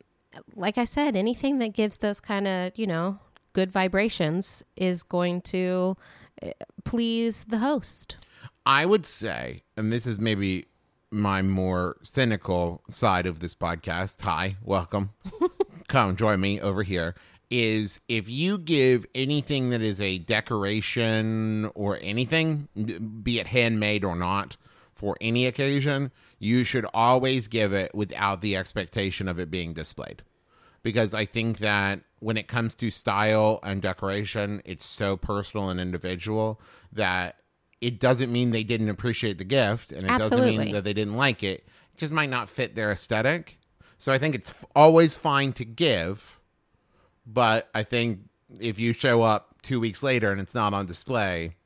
like 0.54 0.78
I 0.78 0.84
said, 0.84 1.16
anything 1.16 1.58
that 1.58 1.72
gives 1.72 1.98
those 1.98 2.20
kind 2.20 2.46
of 2.46 2.72
you 2.76 2.86
know 2.86 3.18
good 3.52 3.72
vibrations 3.72 4.62
is 4.76 5.02
going 5.02 5.40
to 5.40 5.96
uh, 6.42 6.50
please 6.84 7.44
the 7.44 7.58
host. 7.58 8.18
I 8.64 8.84
would 8.84 9.06
say, 9.06 9.62
and 9.76 9.92
this 9.92 10.06
is 10.06 10.18
maybe 10.18 10.66
my 11.10 11.40
more 11.40 11.96
cynical 12.02 12.82
side 12.88 13.26
of 13.26 13.40
this 13.40 13.54
podcast. 13.54 14.20
Hi, 14.22 14.56
welcome. 14.62 15.10
Come 15.88 16.16
join 16.16 16.40
me 16.40 16.60
over 16.60 16.82
here. 16.82 17.14
Is 17.48 18.00
if 18.09 18.28
you 18.28 18.59
give 18.59 19.06
anything 19.14 19.70
that 19.70 19.80
is 19.80 20.00
a 20.00 20.18
decoration 20.18 21.70
or 21.74 21.99
anything, 22.03 22.68
be 23.22 23.38
it 23.38 23.47
handmade 23.47 24.05
or 24.05 24.16
not, 24.16 24.57
for 24.92 25.16
any 25.20 25.47
occasion, 25.47 26.11
you 26.38 26.64
should 26.64 26.86
always 26.92 27.49
give 27.49 27.72
it 27.72 27.94
without 27.94 28.40
the 28.40 28.57
expectation 28.57 29.28
of 29.28 29.38
it 29.38 29.51
being 29.51 29.74
displayed. 29.74 30.22
Because 30.82 31.14
I 31.14 31.24
think 31.24 31.59
that 31.59 32.01
when 32.18 32.36
it 32.36 32.49
comes 32.49 32.74
to 32.76 32.90
style 32.90 33.61
and 33.62 33.82
decoration, 33.82 34.62
it's 34.64 34.86
so 34.86 35.16
personal 35.16 35.68
and 35.68 35.78
individual 35.78 36.61
that 36.92 37.42
it 37.80 38.01
doesn't 38.01 38.32
mean 38.32 38.51
they 38.51 38.64
didn't 38.64 38.88
appreciate 38.88 39.38
the 39.38 39.44
gift 39.44 39.92
and 39.92 40.05
it 40.05 40.18
doesn't 40.18 40.44
mean 40.44 40.72
that 40.72 40.84
they 40.84 40.94
didn't 40.94 41.16
like 41.16 41.42
it. 41.42 41.66
It 41.92 41.99
just 41.99 42.12
might 42.12 42.30
not 42.30 42.49
fit 42.49 42.74
their 42.74 42.90
aesthetic. 42.90 43.59
So 43.99 44.12
I 44.12 44.18
think 44.18 44.34
it's 44.34 44.55
always 44.74 45.14
fine 45.14 45.53
to 45.55 45.64
give, 45.64 46.36
but 47.27 47.68
I 47.74 47.83
think 47.83 48.20
if 48.61 48.79
you 48.79 48.93
show 48.93 49.22
up 49.22 49.57
two 49.62 49.81
weeks 49.81 50.03
later 50.03 50.31
and 50.31 50.41
it's 50.41 50.55
not 50.55 50.72
on 50.72 50.87
display, 50.87 51.57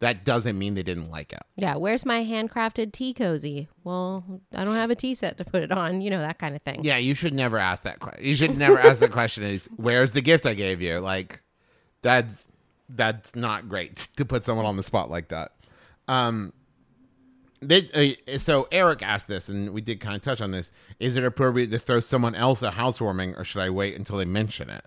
that 0.00 0.24
doesn't 0.24 0.56
mean 0.56 0.74
they 0.74 0.82
didn't 0.82 1.10
like 1.10 1.32
it. 1.32 1.42
Yeah, 1.56 1.76
where's 1.76 2.06
my 2.06 2.24
handcrafted 2.24 2.92
tea 2.92 3.12
cozy? 3.12 3.68
Well, 3.82 4.24
I 4.54 4.64
don't 4.64 4.76
have 4.76 4.90
a 4.90 4.94
tea 4.94 5.14
set 5.14 5.38
to 5.38 5.44
put 5.44 5.62
it 5.62 5.72
on, 5.72 6.00
you 6.00 6.10
know, 6.10 6.20
that 6.20 6.38
kind 6.38 6.54
of 6.54 6.62
thing. 6.62 6.84
Yeah, 6.84 6.98
you 6.98 7.14
should 7.14 7.34
never 7.34 7.58
ask 7.58 7.82
that 7.82 7.98
question. 7.98 8.24
You 8.24 8.36
should 8.36 8.56
never 8.56 8.78
ask 8.78 9.00
the 9.00 9.08
question 9.08 9.42
is 9.42 9.68
where's 9.76 10.12
the 10.12 10.20
gift 10.20 10.46
I 10.46 10.54
gave 10.54 10.80
you? 10.80 10.98
Like 10.98 11.42
that's 12.02 12.46
that's 12.88 13.34
not 13.34 13.68
great 13.68 13.96
to 14.16 14.24
put 14.24 14.44
someone 14.44 14.66
on 14.66 14.76
the 14.76 14.82
spot 14.82 15.10
like 15.10 15.28
that. 15.28 15.52
Um 16.06 16.52
this, 17.60 17.90
uh, 17.92 18.38
so 18.38 18.68
Eric 18.70 19.02
asked 19.02 19.26
this, 19.26 19.48
and 19.48 19.70
we 19.70 19.80
did 19.80 19.98
kind 19.98 20.14
of 20.14 20.22
touch 20.22 20.40
on 20.40 20.52
this. 20.52 20.70
Is 21.00 21.16
it 21.16 21.24
appropriate 21.24 21.72
to 21.72 21.78
throw 21.80 21.98
someone 21.98 22.36
else 22.36 22.62
a 22.62 22.70
housewarming, 22.70 23.34
or 23.34 23.42
should 23.42 23.62
I 23.62 23.68
wait 23.68 23.96
until 23.96 24.16
they 24.16 24.24
mention 24.24 24.70
it? 24.70 24.84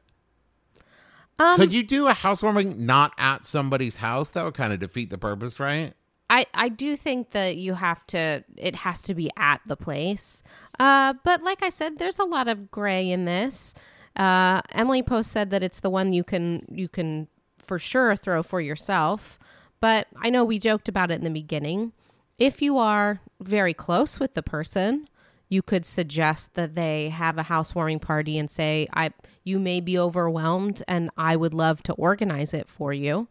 Um, 1.42 1.56
Could 1.58 1.74
you 1.74 1.82
do 1.82 2.08
a 2.08 2.14
housewarming 2.14 2.86
not 2.86 3.14
at 3.18 3.48
somebody's 3.48 3.98
house? 3.98 4.32
That 4.32 4.46
would 4.46 4.54
kind 4.54 4.74
of 4.74 4.80
defeat 4.80 5.10
the 5.10 5.18
purpose, 5.18 5.60
right? 5.60 5.94
I, 6.30 6.46
I 6.54 6.70
do 6.70 6.96
think 6.96 7.32
that 7.32 7.58
you 7.58 7.74
have 7.74 8.06
to 8.08 8.44
it 8.56 8.76
has 8.78 9.02
to 9.04 9.16
be 9.16 9.30
at 9.36 9.60
the 9.66 9.76
place 9.76 10.44
uh, 10.80 11.14
but 11.26 11.44
like 11.44 11.62
i 11.62 11.68
said 11.68 11.98
there's 11.98 12.20
a 12.20 12.24
lot 12.24 12.48
of 12.48 12.72
gray 12.72 13.12
in 13.12 13.26
this 13.26 13.74
uh, 14.16 14.62
emily 14.72 15.04
post 15.04 15.30
said 15.30 15.50
that 15.50 15.62
it's 15.62 15.82
the 15.82 15.90
one 15.90 16.14
you 16.14 16.24
can 16.24 16.66
you 16.72 16.88
can 16.88 17.28
for 17.58 17.78
sure 17.78 18.16
throw 18.16 18.42
for 18.42 18.62
yourself 18.62 19.38
but 19.82 20.08
i 20.22 20.30
know 20.30 20.46
we 20.46 20.58
joked 20.58 20.88
about 20.88 21.12
it 21.12 21.16
in 21.16 21.26
the 21.26 21.30
beginning 21.30 21.92
if 22.38 22.62
you 22.62 22.78
are 22.78 23.20
very 23.42 23.74
close 23.74 24.18
with 24.18 24.34
the 24.34 24.44
person 24.44 25.10
you 25.52 25.62
could 25.62 25.86
suggest 25.86 26.56
that 26.56 26.74
they 26.74 27.10
have 27.10 27.38
a 27.38 27.44
housewarming 27.44 28.00
party 28.00 28.40
and 28.40 28.50
say 28.50 28.88
i 28.94 29.12
you 29.44 29.60
may 29.60 29.80
be 29.80 30.00
overwhelmed 30.00 30.82
and 30.88 31.12
i 31.18 31.36
would 31.36 31.54
love 31.54 31.84
to 31.84 31.94
organize 31.94 32.54
it 32.54 32.68
for 32.68 32.92
you 32.92 33.28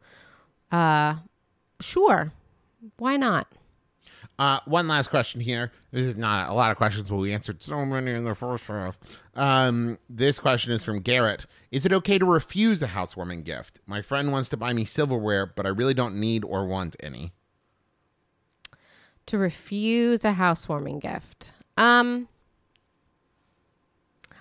uh 0.71 1.17
sure 1.81 2.33
why 2.99 3.17
not? 3.17 3.49
Uh, 4.39 4.61
one 4.65 4.89
last 4.89 5.11
question 5.11 5.41
here. 5.41 5.71
This 5.93 6.07
is 6.07 6.17
not 6.17 6.49
a 6.49 6.55
lot 6.55 6.71
of 6.71 6.77
questions, 6.79 7.09
but 7.09 7.17
we 7.17 7.33
answered 7.33 7.63
so 7.63 7.85
many 7.85 8.13
in 8.13 8.25
the 8.25 8.35
first 8.35 8.67
half. 8.67 8.99
Um, 9.35 9.99
this 10.09 10.41
question 10.41 10.73
is 10.73 10.83
from 10.83 11.01
Garrett. 11.01 11.47
Is 11.71 11.85
it 11.85 11.93
okay 11.93 12.19
to 12.19 12.25
refuse 12.25 12.83
a 12.83 12.89
housewarming 12.89 13.43
gift? 13.43 13.81
My 13.87 14.01
friend 14.01 14.33
wants 14.33 14.49
to 14.51 14.57
buy 14.57 14.73
me 14.73 14.85
silverware, 14.85 15.47
but 15.47 15.67
I 15.67 15.71
really 15.71 15.95
don't 15.95 16.19
need 16.19 16.45
or 16.45 16.67
want 16.67 16.97
any. 17.01 17.33
To 19.27 19.39
refuse 19.39 20.25
a 20.25 20.33
housewarming 20.33 21.01
gift. 21.01 21.53
Um, 21.81 22.29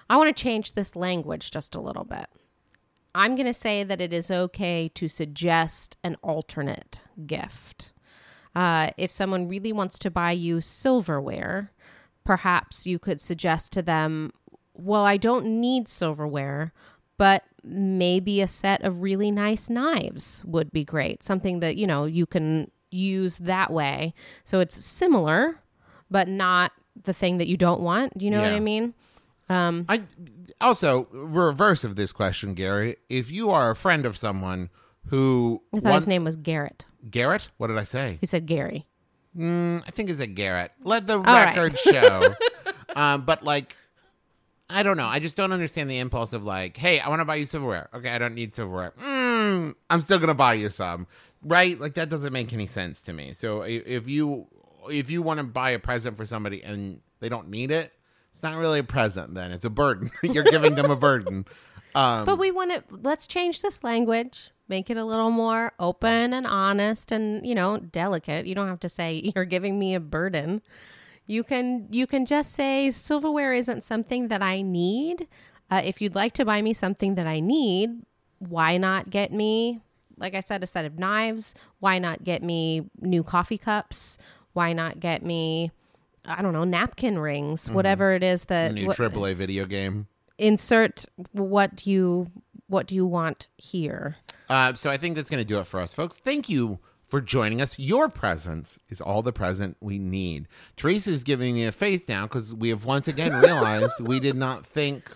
I 0.10 0.18
want 0.18 0.36
to 0.36 0.44
change 0.44 0.74
this 0.74 0.94
language 0.96 1.52
just 1.52 1.74
a 1.74 1.80
little 1.80 2.04
bit. 2.04 2.28
I'm 3.16 3.36
going 3.36 3.48
to 3.48 3.54
say 3.54 3.84
that 3.86 4.02
it 4.02 4.12
is 4.12 4.30
okay 4.30 4.92
to 4.94 5.08
suggest 5.08 5.98
an 6.04 6.18
alternate 6.22 7.02
gift. 7.26 7.94
Uh, 8.54 8.90
if 8.98 9.10
someone 9.10 9.48
really 9.48 9.72
wants 9.72 9.98
to 10.00 10.12
buy 10.12 10.32
you 10.32 10.60
silverware, 10.60 11.72
perhaps 12.26 12.86
you 12.86 13.00
could 13.00 13.22
suggest 13.22 13.72
to 13.74 13.82
them, 13.82 14.34
well, 14.74 15.06
I 15.06 15.16
don't 15.16 15.46
need 15.46 15.88
silverware, 15.88 16.74
but 17.18 17.44
maybe 17.64 18.42
a 18.42 18.48
set 18.48 18.84
of 18.84 19.02
really 19.02 19.32
nice 19.32 19.70
knives 19.70 20.42
would 20.46 20.72
be 20.72 20.84
great. 20.84 21.24
Something 21.24 21.62
that, 21.62 21.78
you 21.78 21.88
know, 21.88 22.04
you 22.04 22.26
can 22.26 22.70
use 22.92 23.38
that 23.38 23.72
way. 23.72 24.14
So 24.44 24.60
it's 24.60 24.76
similar, 24.76 25.62
but 26.12 26.28
not 26.28 26.74
the 27.04 27.14
thing 27.14 27.38
that 27.38 27.48
you 27.48 27.58
don't 27.58 27.82
want. 27.82 28.18
Do 28.18 28.26
you 28.26 28.32
know 28.32 28.42
what 28.42 28.52
I 28.52 28.60
mean? 28.60 28.94
Um, 29.50 29.86
I 29.90 30.04
also 30.62 31.08
reverse 31.12 31.84
of 31.84 31.96
this 31.96 32.12
question, 32.12 32.54
Gary. 32.54 32.98
If 33.10 33.32
you 33.32 33.50
are 33.50 33.72
a 33.72 33.76
friend 33.76 34.06
of 34.06 34.16
someone 34.16 34.70
who 35.08 35.64
I 35.74 35.80
thought 35.80 35.96
his 35.96 36.08
name 36.08 36.24
was 36.24 36.36
Garrett. 36.36 36.86
Garrett, 37.10 37.50
what 37.58 37.68
did 37.68 37.78
I 37.78 37.84
say? 37.84 38.20
You 38.22 38.28
said 38.28 38.46
Gary. 38.46 38.86
Mm, 39.36 39.84
I 39.88 39.92
think 39.92 40.10
it's 40.10 40.20
a 40.20 40.28
Garrett. 40.28 40.72
Let 40.84 41.08
the 41.08 41.20
right. 41.20 41.56
record 41.56 41.78
show. 41.80 42.36
um, 42.96 43.24
but 43.24 43.44
like, 43.44 43.76
I 44.70 44.84
don't 44.84 44.98
know. 44.98 45.08
I 45.08 45.20
just 45.20 45.36
don't 45.36 45.52
understand 45.52 45.90
the 45.90 45.98
impulse 45.98 46.34
of 46.34 46.44
like, 46.44 46.78
hey, 46.78 47.00
I 47.00 47.10
want 47.10 47.22
to 47.22 47.26
buy 47.26 47.36
you 47.36 47.46
silverware. 47.46 47.90
Okay, 47.94 48.10
I 48.10 48.20
don't 48.20 48.36
need 48.36 48.54
silverware. 48.54 48.94
Mm, 49.02 49.74
I'm 49.90 50.02
still 50.02 50.20
gonna 50.20 50.36
buy 50.36 50.54
you 50.54 50.70
some, 50.70 51.08
right? 51.44 51.80
Like 51.80 51.96
that 51.96 52.10
doesn't 52.10 52.34
make 52.34 52.54
any 52.54 52.68
sense 52.68 53.02
to 53.04 53.14
me. 53.14 53.34
So 53.34 53.62
if 53.64 54.08
you 54.08 54.48
if 54.90 55.10
you 55.10 55.22
want 55.22 55.40
to 55.40 55.44
buy 55.44 55.72
a 55.72 55.80
present 55.80 56.18
for 56.18 56.26
somebody 56.26 56.64
and 56.64 57.02
they 57.20 57.30
don't 57.30 57.50
need 57.50 57.72
it, 57.72 57.92
it's 58.32 58.44
not 58.44 58.58
really 58.58 58.80
a 58.80 58.84
present. 58.84 59.34
Then 59.36 59.52
it's 59.52 59.66
a 59.66 59.70
burden. 59.70 60.12
You're 60.24 60.44
giving 60.44 60.76
them 60.76 60.92
a 60.92 60.96
burden. 60.96 61.46
Um, 61.96 62.24
But 62.26 62.38
we 62.38 62.52
want 62.52 62.70
to 62.72 62.84
let's 63.02 63.26
change 63.26 63.64
this 63.64 63.84
language, 63.84 64.52
make 64.68 64.92
it 64.92 64.98
a 64.98 65.04
little 65.04 65.32
more 65.32 65.74
open 65.80 66.36
and 66.36 66.46
honest 66.46 67.12
and, 67.12 67.44
you 67.44 67.56
know, 67.56 67.80
delicate. 67.80 68.46
You 68.46 68.54
don't 68.54 68.68
have 68.68 68.80
to 68.82 68.90
say 68.90 69.32
you're 69.36 69.44
giving 69.44 69.80
me 69.80 69.96
a 69.96 70.00
burden. 70.00 70.62
You 71.26 71.44
can 71.44 71.88
you 71.90 72.06
can 72.06 72.28
just 72.28 72.54
say 72.54 72.92
silverware 72.92 73.54
isn't 73.54 73.84
something 73.84 74.28
that 74.28 74.44
I 74.44 74.62
need. 74.62 75.28
Uh, 75.72 75.82
if 75.84 76.00
you'd 76.00 76.14
like 76.14 76.34
to 76.34 76.46
buy 76.46 76.62
me 76.62 76.74
something 76.74 77.16
that 77.16 77.26
I 77.26 77.40
need, 77.40 78.04
why 78.38 78.78
not 78.78 79.10
get 79.10 79.34
me 79.34 79.80
like 80.18 80.36
I 80.36 80.42
said 80.42 80.62
a 80.62 80.68
set 80.68 80.86
of 80.86 81.00
knives? 81.00 81.56
Why 81.80 81.98
not 81.98 82.24
get 82.24 82.44
me 82.44 82.84
new 83.02 83.24
coffee 83.24 83.58
cups? 83.58 84.20
Why 84.60 84.74
not 84.74 85.00
get 85.00 85.24
me 85.24 85.72
I 86.26 86.42
don't 86.42 86.52
know, 86.52 86.66
napkin 86.66 87.18
rings, 87.18 87.70
whatever 87.70 88.14
it 88.14 88.24
is 88.24 88.44
a 88.44 88.48
that 88.48 88.74
new 88.74 88.88
what- 88.88 88.98
AAA 88.98 89.34
video 89.36 89.66
game. 89.66 90.08
insert 90.38 91.06
what 91.32 91.88
you 91.88 92.28
what 92.68 92.86
do 92.88 92.94
you 92.96 93.06
want 93.06 93.48
here 93.56 94.18
Uh, 94.50 94.74
so 94.74 94.90
I 94.92 94.98
think 94.98 95.16
that's 95.16 95.30
going 95.30 95.40
to 95.42 95.48
do 95.54 95.60
it 95.60 95.66
for 95.66 95.80
us, 95.80 95.94
folks. 95.94 96.18
Thank 96.18 96.50
you 96.50 96.80
for 97.08 97.22
joining 97.22 97.62
us. 97.62 97.80
Your 97.80 98.10
presence 98.10 98.78
is 98.90 99.00
all 99.00 99.22
the 99.24 99.32
present 99.32 99.78
we 99.80 99.98
need. 99.98 100.48
Teresa 100.76 101.10
is 101.12 101.24
giving 101.24 101.56
me 101.56 101.66
a 101.66 101.72
face 101.72 102.04
down 102.04 102.24
because 102.28 102.54
we 102.54 102.68
have 102.70 102.84
once 102.84 103.08
again 103.08 103.34
realized 103.50 103.96
we 104.02 104.20
did 104.20 104.36
not 104.36 104.66
think 104.66 105.10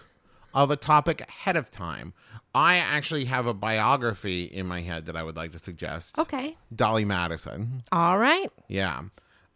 of 0.53 0.71
a 0.71 0.75
topic 0.77 1.19
ahead 1.21 1.57
of 1.57 1.69
time. 1.69 2.13
I 2.55 2.77
actually 2.77 3.25
have 3.25 3.45
a 3.45 3.53
biography 3.53 4.45
in 4.45 4.67
my 4.67 4.81
head 4.81 5.05
that 5.07 5.15
I 5.17 5.23
would 5.23 5.35
like 5.35 5.51
to 5.51 5.59
suggest. 5.59 6.17
okay 6.17 6.55
Dolly 6.73 7.03
Madison. 7.05 7.83
all 7.91 8.17
right 8.17 8.49
Yeah. 8.69 9.01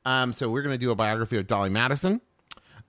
Um, 0.07 0.31
so 0.31 0.49
we're 0.49 0.61
gonna 0.63 0.77
do 0.77 0.89
a 0.91 0.95
biography 0.95 1.37
of 1.37 1.47
Dolly 1.47 1.69
Madison. 1.69 2.21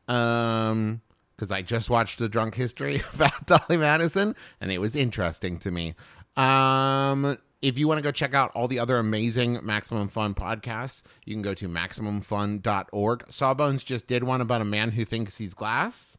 Um, 0.07 1.03
because 1.37 1.51
I 1.53 1.63
just 1.63 1.89
watched 1.89 2.19
the 2.19 2.29
drunk 2.29 2.55
history 2.57 3.01
about 3.15 3.47
Dolly 3.47 3.77
Madison, 3.77 4.35
and 4.61 4.73
it 4.73 4.79
was 4.79 4.97
interesting 4.97 5.59
to 5.61 5.71
me. 5.71 5.95
Um, 6.37 7.37
if 7.63 7.77
you 7.79 7.87
want 7.89 7.99
to 7.99 8.03
go 8.03 8.11
check 8.11 8.35
out 8.35 8.51
all 8.55 8.67
the 8.69 8.79
other 8.79 8.97
amazing 8.99 9.59
Maximum 9.63 10.09
Fun 10.09 10.35
podcasts, 10.35 11.03
you 11.25 11.35
can 11.35 11.43
go 11.43 11.55
to 11.55 11.69
maximumfun.org. 11.69 13.25
Sawbones 13.29 13.85
just 13.85 14.07
did 14.07 14.25
one 14.25 14.41
about 14.41 14.61
a 14.61 14.65
man 14.65 14.93
who 14.93 15.05
thinks 15.05 15.39
he's 15.39 15.55
glass. 15.55 16.19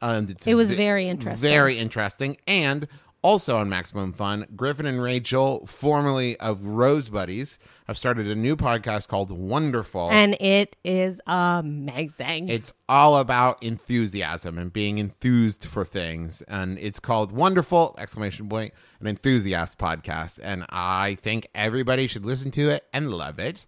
And 0.00 0.30
it's 0.30 0.46
It 0.46 0.54
was 0.54 0.70
ve- 0.70 0.76
very 0.76 1.08
interesting. 1.08 1.48
Very 1.48 1.78
interesting. 1.78 2.36
And 2.46 2.86
also 3.24 3.56
on 3.56 3.70
Maximum 3.70 4.12
Fun, 4.12 4.46
Griffin 4.54 4.84
and 4.84 5.02
Rachel, 5.02 5.66
formerly 5.66 6.38
of 6.40 6.66
Rose 6.66 7.08
Buddies, 7.08 7.58
have 7.86 7.96
started 7.96 8.28
a 8.28 8.34
new 8.34 8.54
podcast 8.54 9.08
called 9.08 9.30
Wonderful. 9.30 10.10
and 10.10 10.34
it 10.34 10.76
is 10.84 11.22
amazing 11.26 12.50
It's 12.50 12.74
all 12.86 13.16
about 13.16 13.62
enthusiasm 13.62 14.58
and 14.58 14.70
being 14.70 14.98
enthused 14.98 15.64
for 15.64 15.86
things. 15.86 16.42
And 16.48 16.78
it's 16.78 17.00
called 17.00 17.32
Wonderful, 17.32 17.94
exclamation 17.98 18.46
point, 18.48 18.74
an 19.00 19.06
enthusiast 19.06 19.78
podcast. 19.78 20.38
And 20.42 20.66
I 20.68 21.16
think 21.22 21.46
everybody 21.54 22.06
should 22.06 22.26
listen 22.26 22.50
to 22.52 22.68
it 22.68 22.84
and 22.92 23.10
love 23.10 23.38
it. 23.38 23.66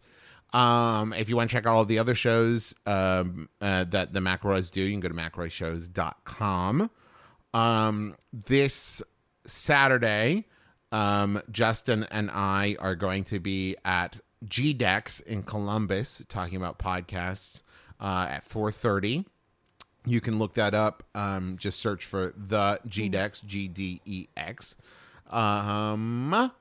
Um, 0.53 1.15
if 1.15 1.31
you 1.31 1.37
want 1.37 1.49
to 1.51 1.57
check 1.57 1.67
out 1.67 1.75
all 1.75 1.85
the 1.87 1.99
other 1.99 2.15
shows 2.15 2.75
um, 2.85 3.49
uh, 3.63 3.85
that 3.85 4.13
the 4.13 4.21
McElroys 4.21 4.71
do, 4.71 4.83
you 4.83 4.93
can 4.93 5.01
go 5.01 5.09
to 5.09 5.15
McElroyshows.com. 5.15 6.91
Um, 7.55 8.17
this 8.33 9.03
Saturday, 9.47 10.45
um, 10.93 11.41
Justin 11.51 12.05
and 12.11 12.31
I 12.31 12.77
are 12.79 12.95
going 12.97 13.25
to 13.25 13.41
be 13.41 13.77
at 13.85 14.21
GDEX 14.45 15.23
in 15.23 15.43
Columbus 15.43 16.23
talking 16.29 16.57
about 16.57 16.79
podcasts 16.79 17.63
uh, 18.01 18.29
at 18.31 18.49
4.30 18.49 19.25
you 20.07 20.21
can 20.21 20.39
look 20.39 20.55
that 20.55 20.73
up 20.73 21.03
um, 21.15 21.57
just 21.59 21.79
search 21.79 22.05
for 22.05 22.33
the 22.37 22.79
gdex 22.87 23.45
g-d-e-x 23.45 24.77
um, 25.31 26.53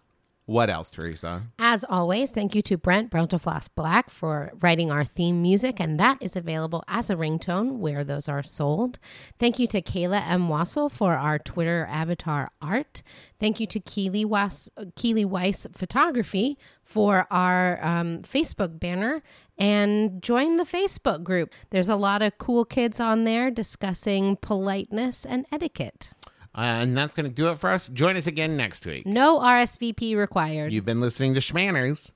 what 0.45 0.69
else 0.69 0.89
teresa 0.89 1.43
As 1.57 1.83
always, 1.83 2.31
thank 2.31 2.53
you 2.53 2.61
to 2.63 2.77
Brent 2.77 3.11
Brontelfloss 3.11 3.67
Black 3.75 4.09
for 4.09 4.51
writing 4.61 4.91
our 4.91 5.03
theme 5.03 5.41
music, 5.41 5.79
and 5.79 5.99
that 5.99 6.17
is 6.21 6.35
available 6.35 6.83
as 6.87 7.09
a 7.09 7.15
ringtone 7.15 7.77
where 7.77 8.03
those 8.03 8.29
are 8.29 8.43
sold. 8.43 8.99
Thank 9.39 9.57
you 9.59 9.67
to 9.67 9.81
Kayla 9.81 10.27
M. 10.27 10.47
Wasil 10.47 10.91
for 10.91 11.15
our 11.15 11.39
Twitter 11.39 11.87
avatar 11.89 12.51
art. 12.61 13.01
Thank 13.39 13.59
you 13.59 13.67
to 13.67 13.79
Keely, 13.79 14.23
Was- 14.23 14.69
Keely 14.95 15.25
Weiss 15.25 15.65
Photography 15.73 16.57
for 16.83 17.25
our 17.31 17.83
um, 17.83 18.19
Facebook 18.19 18.79
banner. 18.79 19.23
And 19.57 20.21
join 20.21 20.57
the 20.57 20.65
Facebook 20.65 21.23
group. 21.23 21.53
There's 21.69 21.87
a 21.87 21.95
lot 21.95 22.21
of 22.21 22.37
cool 22.37 22.65
kids 22.65 22.99
on 22.99 23.23
there 23.23 23.49
discussing 23.49 24.35
politeness 24.35 25.25
and 25.25 25.45
etiquette. 25.49 26.11
Uh, 26.57 26.61
and 26.61 26.97
that's 26.97 27.13
going 27.13 27.25
to 27.27 27.31
do 27.33 27.49
it 27.49 27.59
for 27.59 27.69
us 27.69 27.87
join 27.89 28.15
us 28.15 28.27
again 28.27 28.55
next 28.55 28.85
week 28.85 29.05
No 29.05 29.39
RSVP 29.39 30.15
required. 30.15 30.71
you've 30.71 30.85
been 30.85 31.01
listening 31.01 31.33
to 31.33 31.39
Shmanners 31.41 32.11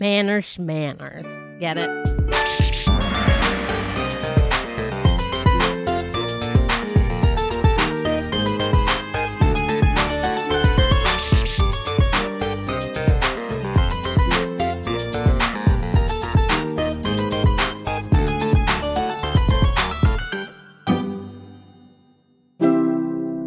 Manners, 0.00 0.58
manners. 0.58 1.26
Get 1.60 1.78
it? 1.78 2.11